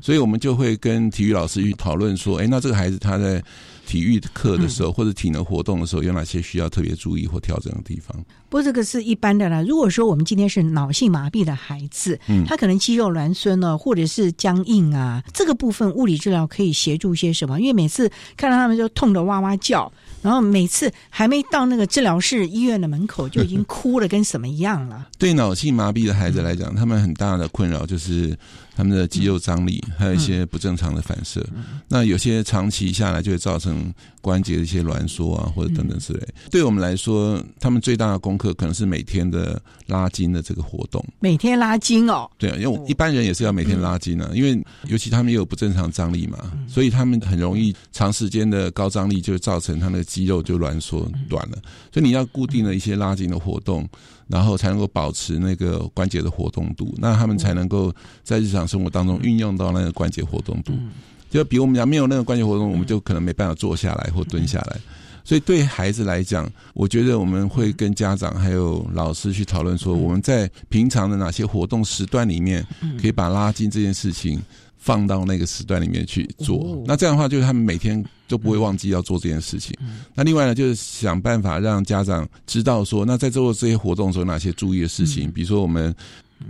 [0.00, 3.42] 所以我们就会跟体育老师去讨论说，哎，那这个孩子他在。
[3.92, 8.16] 体育课的时候，或者体能活动的时候，有哪些需要特别注意或调整的地方？
[8.48, 9.62] 不过这个是一般的啦。
[9.68, 17.60] 如果说我们今天是脑性麻痹的孩子，嗯，他可能肌肉挛缩呢，或者是僵硬啊，这个部分物理治疗可以协助些什么？
[17.60, 25.06] 因为每次看到他们就痛得哇哇叫，然后每次还没到那个治疗室医院的门口，就已经哭了，跟什么一样了。
[25.18, 28.34] 对脑性麻痹的孩子来讲，他们很大的困扰就是。
[28.74, 31.44] 他们的肌肉张力还有一些不正常的反射，
[31.88, 36.26] 那有些长期下来就会造成关节的一些挛缩啊，或者等等之类。
[36.50, 41.04] 对我们来说，他们最大的功课可能是每天的拉筋的这个活动。
[41.20, 42.30] 每天拉筋哦？
[42.38, 51.58] 对啊，因为一般人也是要每天拉筋啊，因为尤其他们也有不正常张力嘛，所以他们很容易长时间的高张力就造成他那个肌肉就挛缩短了。
[51.92, 53.88] 所以你要固定的一些拉筋的活动。
[54.32, 60.72] 然后才能够保持那个关节的活动度，那他们才能够在日常生活当中运用到那个关节活动度。
[61.30, 64.80] 就比如我们讲没有那个关节活动，我们就可能没办法坐下来或蹲下来。
[65.22, 72.66] 所以对孩子来讲，我觉得我们会跟家长还有老师去讨论说，我们在平常的哪些活动时段里面，
[73.00, 74.40] 可以把拉筋这件事情。
[74.84, 79.76] 放到那个时段里面去做，那这样的话，就是他们每天都不会忘记要做这件事情。
[80.14, 85.94] 那另外呢，就是想办法让家长知道说，那在做这些活动的时候，哪些注意的事情，比如说我们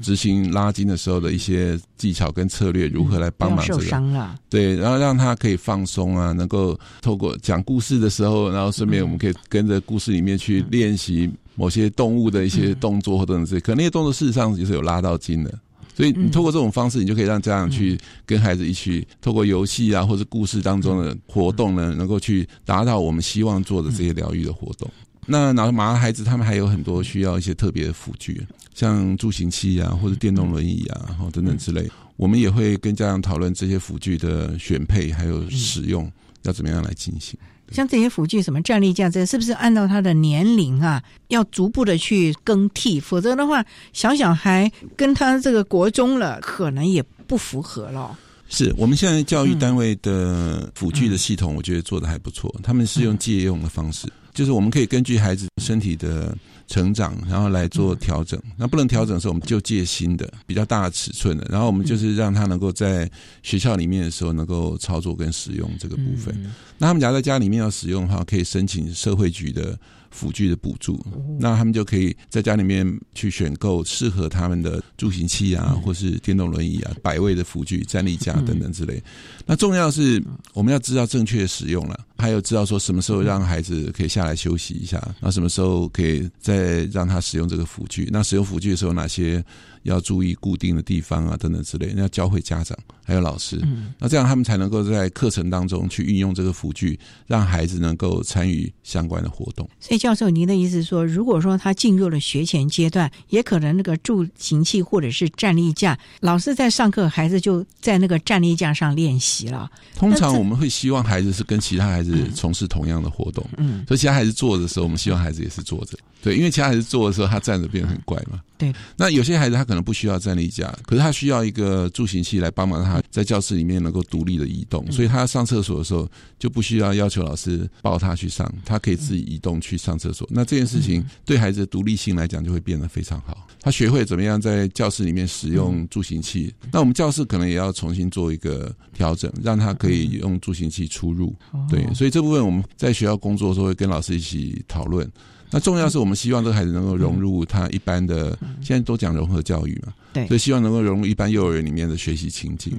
[0.00, 4.30] 执行拉筋的时候的一些技巧跟策略，如何来帮忙这个。
[4.48, 15.52] 对，然后让他可以放松啊，能够透过讲故事的时候，然后顺便我们可以跟着故事里面去练习某些动物的一些动作或等等这些，可那些动作事实上就是有拉到筋的。
[15.94, 24.90] 所以你透过这种方式，你就可以让家长去跟孩子一起透过游戏啊，或者故事当中的活动呢，能够去达到我们希望做的这些疗愈的活动。
[25.26, 31.88] 那脑麻的孩子，他们还有很多需要一些特别的辅具，像助行器啊，或者电动轮椅啊，然后等等之类。
[32.16, 36.10] 我们也会跟家长讨论这些辅具的选配还有使用
[36.42, 37.38] 要怎么样来进行。
[37.70, 43.00] 像这些辅具，什么站立架这是不是按照他的年龄啊，要逐步的去更替？
[43.00, 48.18] 否则的话，小小孩跟他这个国中了，可能也不符合了。
[48.50, 52.54] 是我们现在教育单位的辅具的系统，我觉得做的还不错。
[52.62, 56.36] 他们是用借用的方式，就是我们可以根据孩子身体的。
[56.72, 58.40] 成长，然后来做调整。
[58.56, 61.46] 那不能调整的时候，我们就借新的比较大的尺寸的。
[61.50, 63.08] 然后我们就是让他能够在
[63.42, 66.34] 学校里面的时候能够操作跟使用这个部分。
[66.78, 69.78] 那他们假如在家里面要使用的话，可以申请社会局的。
[70.12, 71.04] 辅具的补助，
[71.40, 79.02] 那他们就可以在家里面去选购适合他们的助行器啊，或是电动轮椅啊、百位的辅具、站立架等等之类。
[79.44, 88.08] 那重要是我们要知道正确使用了，还有知道说什么时候让孩子可以下来休息一下，那什么时候可以再让他使用这个辅具。
[88.12, 89.42] 那使用辅具的时候哪些？
[89.84, 93.58] 要注意固定的地方啊，等等之类，要教会家长还有老师。
[93.62, 99.68] 嗯，那这样他们才能够在课程当中去运用这个辅具，让孩子能够参与相关的活动。
[99.80, 109.70] 所以，教授，您的意思是说，如果说他进入了学前阶段，也可能那个助行器或者是站立架，老师在上课，孩子就在那个站立架上练习了。
[109.96, 115.98] 通常我们会希望孩子是跟其他孩子从事同样的活动，嗯，所以其他孩子坐的时候，我们希望孩子也是坐着。
[116.22, 118.40] 对，因为其他孩子坐的时候，他站着变得很怪嘛。
[118.56, 130.28] 对，那有些孩子他可能不需要站立架，可是他需要一个助行器来帮忙他在教室里面能够独立的移动，所以他上厕所的时候就不需要要求老师抱他去上，他可以自己移动去上厕所。
[130.30, 136.52] 那这件事情对孩子的独立性来讲就会变得非常好，他学会怎么样在教室里面使用助行器。
[136.72, 141.34] 那我们教室可能也要重新做一个调整，让他可以用助行器出入。
[141.70, 145.10] 对，所以这部分我们在学校工作的时候会跟老师一起讨论。
[145.52, 152.72] 那重要是我们希望这个孩子能够融入他一般的，现在都讲融合教育嘛，对，所以希望能够融入一般幼儿园里面的学习情境。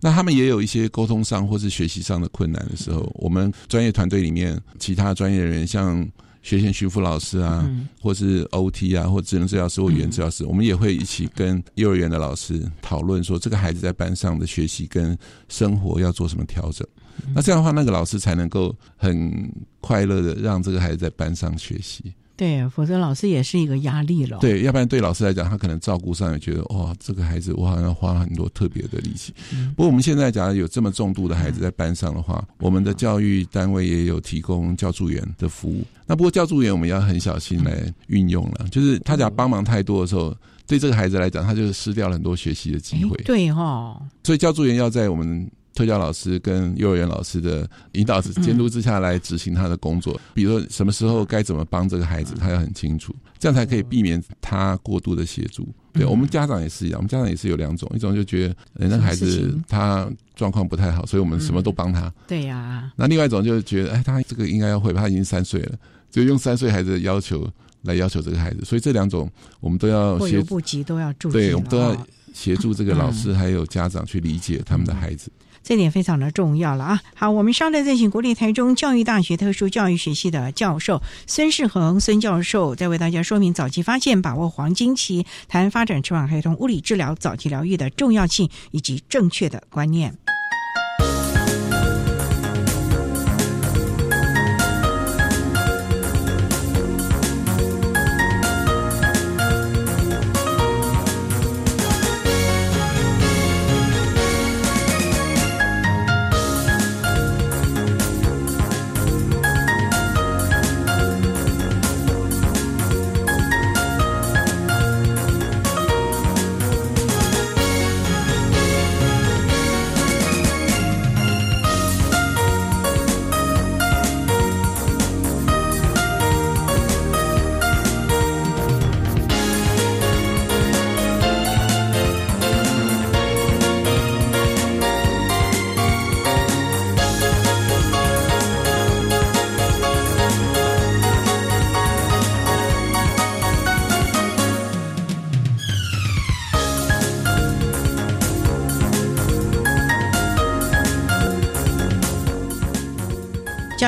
[0.00, 6.08] 那他们也有一些沟通上或是学习上的困难的时候，我们专业团队里面其他专业人员，像
[6.42, 7.70] 学前巡抚老师啊，
[8.00, 15.14] 或是 OT 啊，或智能治疗师或语言治疗师，我们也会一起跟幼儿园的老师讨论说，这个孩子在班上的学习跟
[15.50, 16.86] 生活要做什么调整。
[17.34, 19.52] 那这样的话，那个老师才能够很
[19.82, 22.10] 快乐的让这个孩子在班上学习。
[22.40, 24.38] 对，否则老师也是一个压力了。
[24.40, 29.34] 对，要不然对老师来讲，他可能照顾上也觉得哇，这个孩子我好像要花很多特别的力气。
[29.76, 35.84] 不过我们现在假如有这么重度的孩子在班上的话，我们的教育单位也有提供教助员的服务。
[36.06, 40.34] 那不过教助员我们要很小心来运用了，就是他只要帮忙太多的时候，
[40.66, 43.14] 对这个孩子来讲，他就失掉了很多学习的机会。
[43.18, 45.46] 对哈，所以教助员要在我们。
[45.74, 55.68] 特教老师跟幼儿园老师的引导之监督之下来执行他的工作，比如说什么时候该怎么帮这个孩子，他要很清楚，这样才可以避免他过度的协助。
[55.92, 62.12] 对我们家长也是一样，我们家长也是有两种，一种就觉得人家孩子他状况不太好，所以我们什么都帮他。
[62.28, 62.92] 对呀。
[62.94, 65.76] 那另外一种就是觉得，哎，他这个应该要会，他已经三岁了，
[66.10, 67.48] 就用三岁孩子的要求
[67.82, 71.32] 来要求这个孩子，所以这两种我们都要协不及都要注意。
[71.32, 75.30] 对，我们都要协助这个老师还有家长去理解他们的孩子。
[75.62, 77.02] 这点非常的重要了啊！
[77.14, 90.16] 好，我们稍待再请国立台中教育大学特殊教育学系的教授孙世恒孙教授，再为大家说明早期发现、把握黄金期，谈发展迟缓孩童物理治疗早期疗愈的重要性以及正确的观念。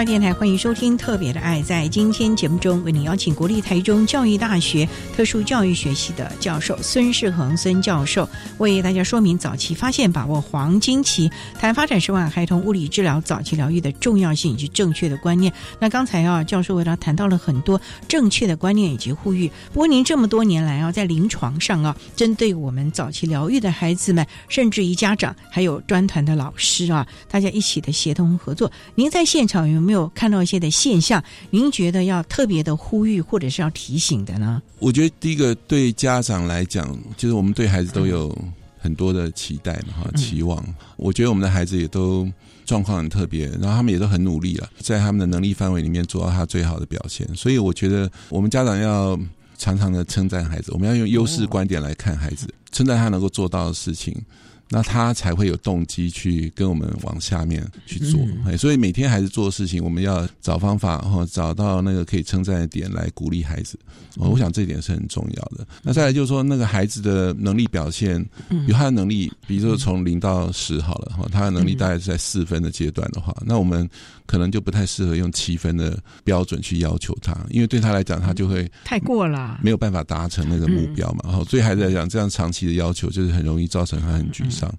[0.05, 1.61] 电台欢迎收听《特别的爱》。
[1.63, 8.29] 在今天节目中，为您邀请国立台中教育大学特殊教育学系的教授孙世恒孙教授，
[8.63, 15.53] 为大家说明早期发现、把握黄金期，谈发展十万孩童物理治疗早期疗愈的重要性以及正确的观念。
[15.79, 19.47] 那刚才啊，教授为他谈到了很多正确的观念以及呼吁。
[19.73, 29.83] 不过，您这么多年来啊，在临床上啊，针对我们早期疗愈的孩子们，甚至于家长，还有专团的老师啊，大家一起的协同合作，您在现场有？
[29.83, 31.21] 有没有看到一些的现象？
[31.51, 34.63] 您觉得要特别的呼吁或者是要提醒的呢？
[34.79, 38.33] 我觉得第一个对家长来讲，就是我们对孩子都有
[38.83, 40.63] 很多的期待嘛，哈，期望。
[40.97, 42.29] 我觉得我们的孩子也都
[42.67, 47.27] 状况很特别，然后他们也都很努力了，在他们的能力范围里面做到他最好的表现。
[47.37, 49.19] 所以我觉得我们家长要
[49.57, 54.21] 常常的称赞孩子，我们要用优势观点来看孩子，称赞他能够做到的事情。
[54.69, 58.21] 那他才会有动机去跟我们往下面去做。
[58.57, 63.79] 所以每天孩子做的事情，我们要找方法哈，找到那个可以称赞的点来鼓励孩子。
[64.17, 65.67] 哦，我想这一点是很重要的。
[65.83, 73.89] 那再来就是说，那个孩子的能力表现，嗯有他的能力，比如说从零到十好了哈，他的能力大概是在四分的阶段的话，那我们
[74.27, 81.21] 可能就不太适合用七分的标准去要求他，因为对他来讲，他就会太过了，没有办法达成那个目标嘛。
[81.25, 84.73] 然后对孩子来讲，这样长期的要求就是很容易造成他很沮丧。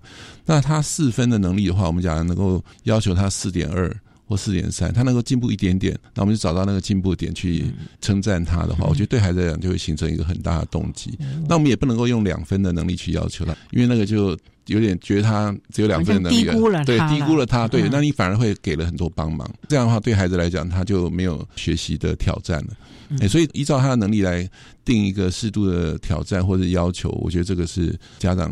[0.46, 3.96] 那他四分的能力的话，我们讲能够要求他四点二。
[4.26, 7.66] 或四点三，他能够进步一点点，那我们就找到那个进步点去
[8.02, 11.18] 称赞他的话，我觉得对孩子来讲就会形成一个很大的动机。
[11.48, 19.50] 那我们也不能够用两分的能力去要求他，因为那个就有点觉得他只有两分的能力，低估了对，低估了他，对，嗯那你反而会给了很多帮忙。
[19.68, 22.68] 这样的话，对孩子来讲，他就没有学习的挑战了。
[23.20, 24.50] 哎，所以依照他的能力来
[24.86, 28.52] 定一个适度的挑战或者要求，我觉得这个是家长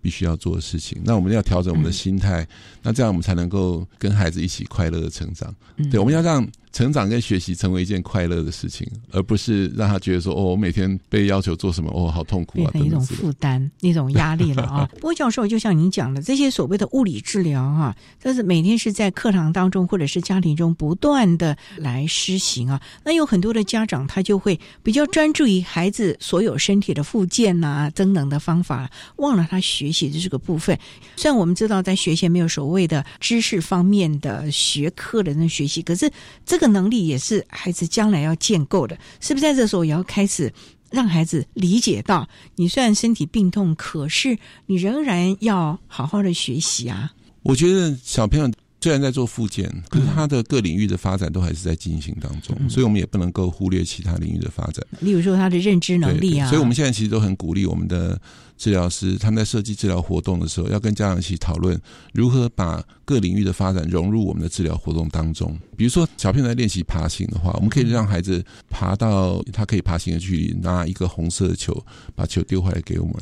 [0.00, 1.00] 必须要做的事情。
[1.04, 2.46] 那我们要调整我们的心态，
[2.82, 5.54] 那这样我们才能够跟孩子一起快乐的成长。
[5.76, 13.00] 嗯对，我们要让成长跟学习成为一件快乐的事情，而不是让他觉得说哦，我每天被要求做什么，哦，好痛苦啊，变成一种。
[13.00, 14.88] 负担、一种压力了啊。
[14.94, 22.80] 不过教授，就像您讲的，这些所谓的物理治疗啊、但是每天是在课堂当中或者是家庭中不断的来施行啊。
[23.04, 30.78] 那有很多的家长他就会比较专注于孩子所有身体的复健呐、增能的方法，忘了他学习的这个部分。
[31.16, 36.10] 虽然我们知道在学前没有所谓的知识方面的学科的那学习，可是
[36.46, 39.42] 这个能力也是孩子将来要建构的，是不是？
[39.42, 40.52] 在这时候也要开始
[40.90, 44.36] 让孩子理解到，你虽然身体病痛，可是
[44.66, 47.10] 你仍然要好好的学习啊。
[47.42, 48.50] 我觉得小朋友
[48.82, 54.86] 虽然在做复健，可是他的各领域的发展都还是在进行当中，所以我们也不能够忽略其他领域的发展。
[55.00, 58.20] 例如说他的认知能力啊，所以我们现在其实都很鼓励我们的
[58.60, 61.80] 治疗师，他们在设计治疗活动的时候，要跟家长一起讨论
[62.12, 65.58] 如何把各领域的发展融入我们的治疗活动当中。
[65.78, 71.74] 比如说，小朋友在练习爬行的话，我们可以让孩子爬到他可以爬行的距离，拿一个红色的球，
[72.14, 73.14] 把球丢回来给我们，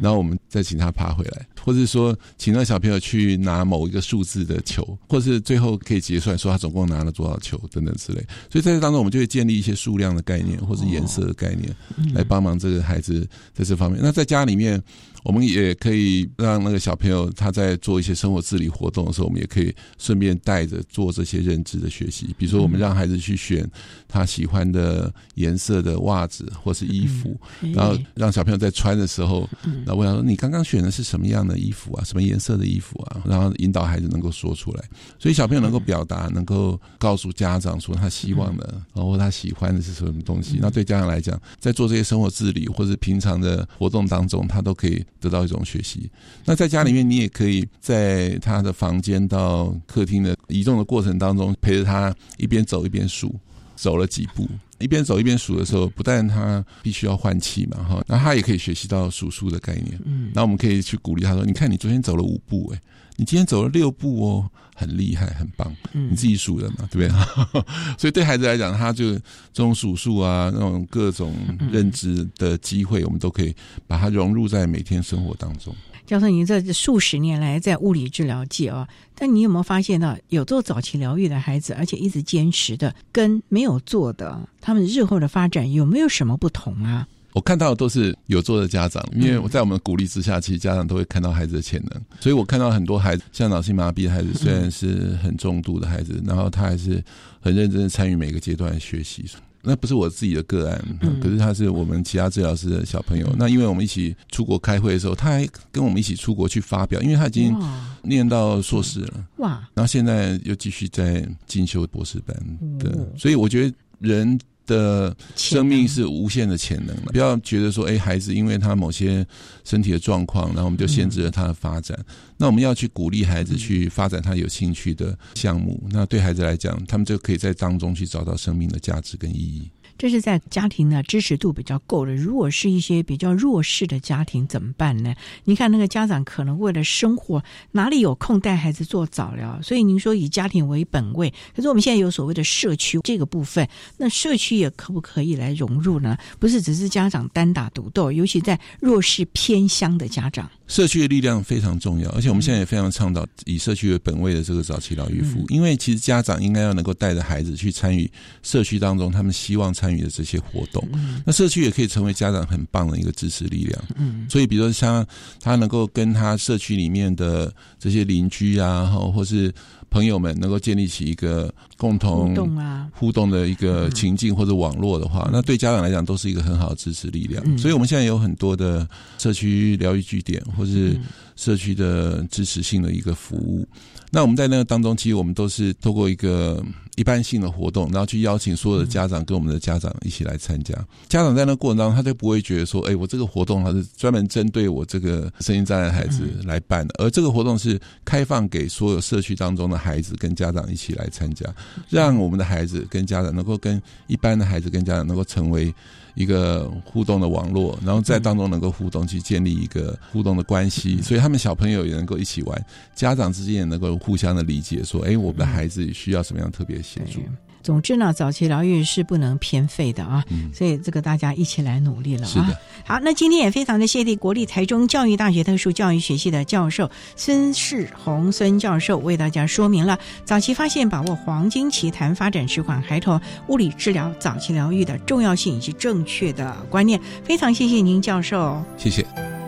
[0.00, 8.26] 然后我们再请他爬回来，或者说请那小朋友去拿某一个数字的球，或是最后可以结算说他总共拿了多少球等等之类。
[8.50, 11.68] 所以在这当中，我们就会建立一些数量的概念或是颜色的概念，
[12.14, 14.00] 来帮忙这个孩子在这方面。
[14.02, 14.69] 那在家里面。
[14.70, 14.78] Yeah.
[15.22, 22.34] 我们也可以让那个小朋友他在做一些生活自理活动的时候，我们也可以顺便带着做这些认知的学习。
[22.38, 23.68] 比如说，我们让孩子去选
[24.08, 29.48] 他喜欢的颜色的袜子或是衣服，嗯然后让小朋友在穿的时候，
[29.84, 32.04] 然后问他说：“你刚刚选的是什么样的衣服啊？
[32.04, 34.84] 什么颜色的衣服啊？”然后引导孩子能够说出来，
[35.18, 40.58] 所以小朋友能够表达，能够告诉家长说他希望的，然后他喜欢的是什么东西。
[40.60, 45.04] 那对家长来讲，在做这些生活自理或者平常的活动当中，他都可以。
[45.20, 46.10] 得到一种学习。
[46.44, 53.34] 那在家里面，你也可以在他的房间到客厅的移动的过程当中，陪着他一边走一边数，
[53.76, 54.48] 走了几步。
[54.80, 59.98] 一边走一边数的时候，不但他必须要换气嘛，哈，那他也可以学习到数数的概念。
[60.04, 62.80] 嗯，那我们可以去鼓励他说：“你看，你昨天走了五步、欸，哎，
[63.16, 65.70] 你今天走了六步哦，很厉害，很棒。
[65.92, 67.62] 你自己数的嘛，对不对？
[67.98, 69.20] 所以对孩子来讲，他就这
[69.52, 71.34] 种数数啊，那种各种
[71.70, 73.54] 认知的机会，我们都可以
[73.86, 75.74] 把它融入在每天生活当中。
[76.10, 87.06] 教授，您这数十年来在物理治疗界啊，但你有没有发现到有做早期疗愈的孩子，而且一直坚持的，跟没有做的，他们日后的发展有没有什么不同啊？
[87.32, 97.00] 我看到的都是有做的家长，因为我在我们鼓励之下，其实家长都会看到孩子的潜能，所以我看到很多孩子，像脑性麻痹的孩子，虽然是很重度的孩子，然后他还是
[97.40, 99.24] 很认真的参与每个阶段的学习。
[99.62, 103.28] 那不是我自己的个案，可是他是我们其他治疗师的小朋友。
[103.38, 107.56] 那因为我们一起出国开会的时候，他还跟我们一起出国去发表，因为他已经
[108.02, 109.50] 念到硕士了，哇！
[109.74, 112.36] 然后现在又继续在进修博士班
[112.78, 114.38] 对，所以我觉得人。
[114.70, 119.26] 的生命是无限的潜能不要觉得说，哎，孩子因为他某些
[119.64, 121.98] 身体的状况，然后我们就限制了他的发展。
[122.36, 125.82] 那我们要去鼓励孩子去发展他有兴趣的项目。
[125.90, 129.68] 那对孩子来讲，他们就可以在当中去找到生命的价值跟意义。
[130.00, 132.16] 这是在家庭呢支持度比较够的。
[132.16, 135.14] 如果是一些比较弱势的家庭怎么办呢？
[135.44, 139.60] 你看那个家长可能为了生活，哪里有空带孩子做早疗？
[139.60, 146.16] 所以您说以家庭为本位，可是我们现在有所谓的社区这个部分，那社区也可不可以来融入呢？
[146.38, 150.50] 不是只是家长单打独斗，尤其在弱势偏乡的家长。
[150.66, 158.10] 社区的力量非常重要，而且我们现在也非常倡导以社区为本位的这个早期疗愈服务，因为其实家长应该要能够带着孩子去参与
[158.42, 160.86] 社区当中他们希望参参与的这些活动。
[161.24, 163.84] 那社区也可以成为家长很棒的一个支持力量。
[163.96, 165.04] 嗯，所以比如说像
[165.40, 169.52] 他能够跟他社区里面的这些邻居啊，或或是
[169.90, 177.42] 朋友们能够建立起一个共同互动啊互动的一个情境或者网络的话，那对家长来讲都是一个很好的支持力量。
[177.46, 178.88] 嗯所以我们现在有很多的
[179.18, 180.96] 社区疗愈据点，或是
[181.34, 183.66] 社区的支持性的一个服务。
[184.10, 186.62] 那我们在那个当中，其实我们都是透过一个
[186.96, 190.74] 一般性的活动，然后去邀请所有的家长跟我们的家长一起来参加。
[191.08, 201.46] 家长在那过程当中，他就不会觉得说，哎，我这个活动它是专门针对我这个身心障碍的孩子来办的，而这个活动是开放给所有社区当中的孩子跟家长一起来参加，
[201.88, 205.72] 让我们的孩子跟家长能够跟一般的孩子跟家长能够成为。
[206.20, 217.20] 一个互动的网络，然后在当中能够互动，去建立一个互动的关系，所以他们小朋友也能够一起玩，家长之间也能够互相的理解，说，哎，我们的孩子需要什么样特别的协助。
[217.62, 222.30] 总之呢，早期疗愈是不能偏废的啊，所以这个大家一起来努力了啊。
[222.30, 222.58] 是的。
[222.84, 237.00] 好，那今天也非常的谢谢国立台中教育大学特殊教育学系的教授孙世宏孙教授为大家说明了早期发现、把握黄金期谈发展迟缓孩童物理治疗早期疗愈的重要性以及正确的观念。
[237.22, 238.62] 非常谢谢您，教授。
[238.76, 239.39] 谢谢。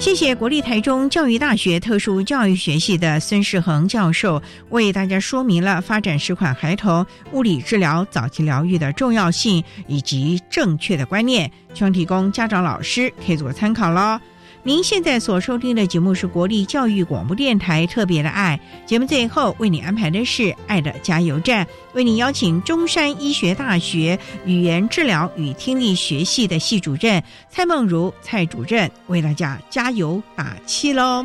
[0.00, 14.18] 谢谢国立台中教育大学特殊教育学系的孙世恒教授为大家说明了发展迟缓孩童物理治疗早期疗愈的重要性以及正确的观念，希望提供家长老师可以做参考喽。
[14.62, 31.24] 您现在所收听的节目是国立教育广播电台特别的爱节目，最后为你安排的是爱的加油站，为你邀请中山医学大学语言治疗与听力学系的系主任蔡梦如蔡主任为大家加油打气喽。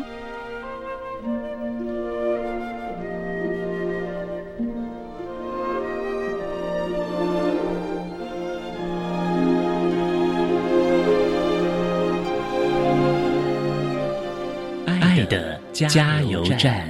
[15.75, 16.89] 加油站。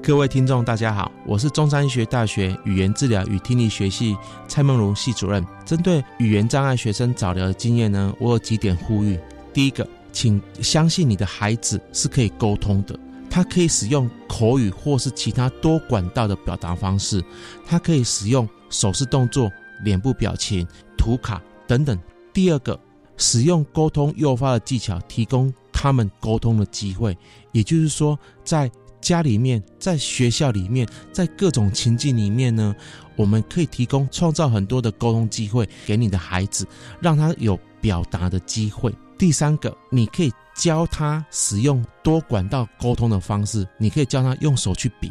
[0.00, 4.16] 各位听众，大家好，我是中山医学大学语言治疗与听力学系
[4.46, 5.44] 蔡梦如系主任。
[5.64, 9.18] 针对语言障碍学生早疗的经验呢，我有几点呼吁。
[9.52, 12.96] 第一个，请相信你的孩子是可以沟通的，
[13.28, 17.20] 他可以使用口语或是其他多管道的表达方式，
[17.66, 19.50] 他可以使用手势动作、
[19.82, 20.66] 脸部表情、
[20.96, 21.98] 图卡等等。
[22.32, 22.78] 第二个，
[23.16, 27.16] 使用沟通诱发的技巧，提供他们沟通的机会，
[27.52, 28.70] 也就是说，在
[29.00, 32.74] 家里面，在学校里面，在各种情境里面呢，
[33.14, 36.66] 我们可以提供创造很多的沟通机会给你的孩子，
[37.00, 38.92] 让他有表达的机会。
[39.16, 45.10] 第三个，你可以教他使用多管道沟通的方式，你可以教他用手去比，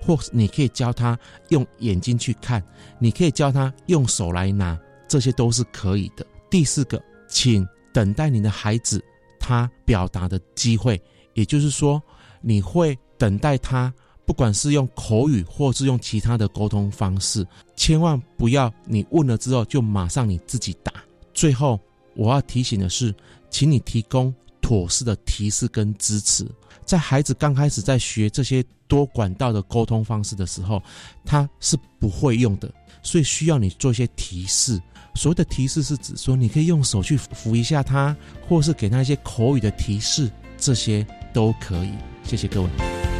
[0.00, 1.18] 或你可以教他
[1.48, 2.62] 用眼睛去看，
[2.98, 4.78] 你可以教他用手来拿，
[5.08, 6.26] 这些都是可以的。
[6.50, 9.04] 第四个，请等待你的孩子
[9.38, 11.00] 他表达的机会，
[11.34, 12.02] 也就是说，
[12.40, 12.98] 你会。
[13.18, 13.90] 等待他，
[14.26, 17.42] 不管是用口语或是用其他的沟通方式，
[17.74, 20.92] 千万不要你问了之后就马上你自己答。
[21.32, 21.80] 最后，
[22.14, 23.14] 我要提醒的是，
[23.48, 24.34] 请你提供
[24.66, 26.44] 妥适的提示跟支持。
[26.84, 30.82] 在孩子刚开始在学这些多管道的沟通方式的时候，
[31.24, 32.68] 他是不会用的，
[33.00, 34.82] 所以需要你做一些提示。
[35.14, 38.16] 所谓的提示是指说，你可以用手去扶一下他，
[38.48, 41.92] 或是给他一些口语的提示，这些都可以。
[42.24, 43.15] 谢谢各位。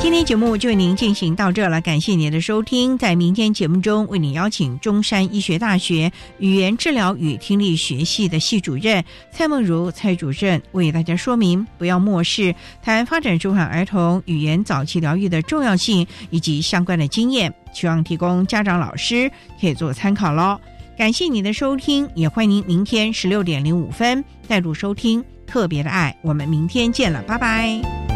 [0.00, 2.96] 今天节目就为您进行到这了，感谢您的收听。
[2.96, 19.30] 在明天节目中，为您邀请中山医学大学语言治疗与听力学系的系主任蔡梦如蔡主任为大家说明，不要漠视谈发展迟缓儿童语言早期疗愈的重要性以及相关的经验，希望提供家长老师
[19.60, 20.58] 可以做参考喽。
[20.96, 26.16] 感谢您的收听，也欢迎您明天十六点零五分再度收听特别的爱。
[26.22, 28.07] 我们明天见了，拜拜。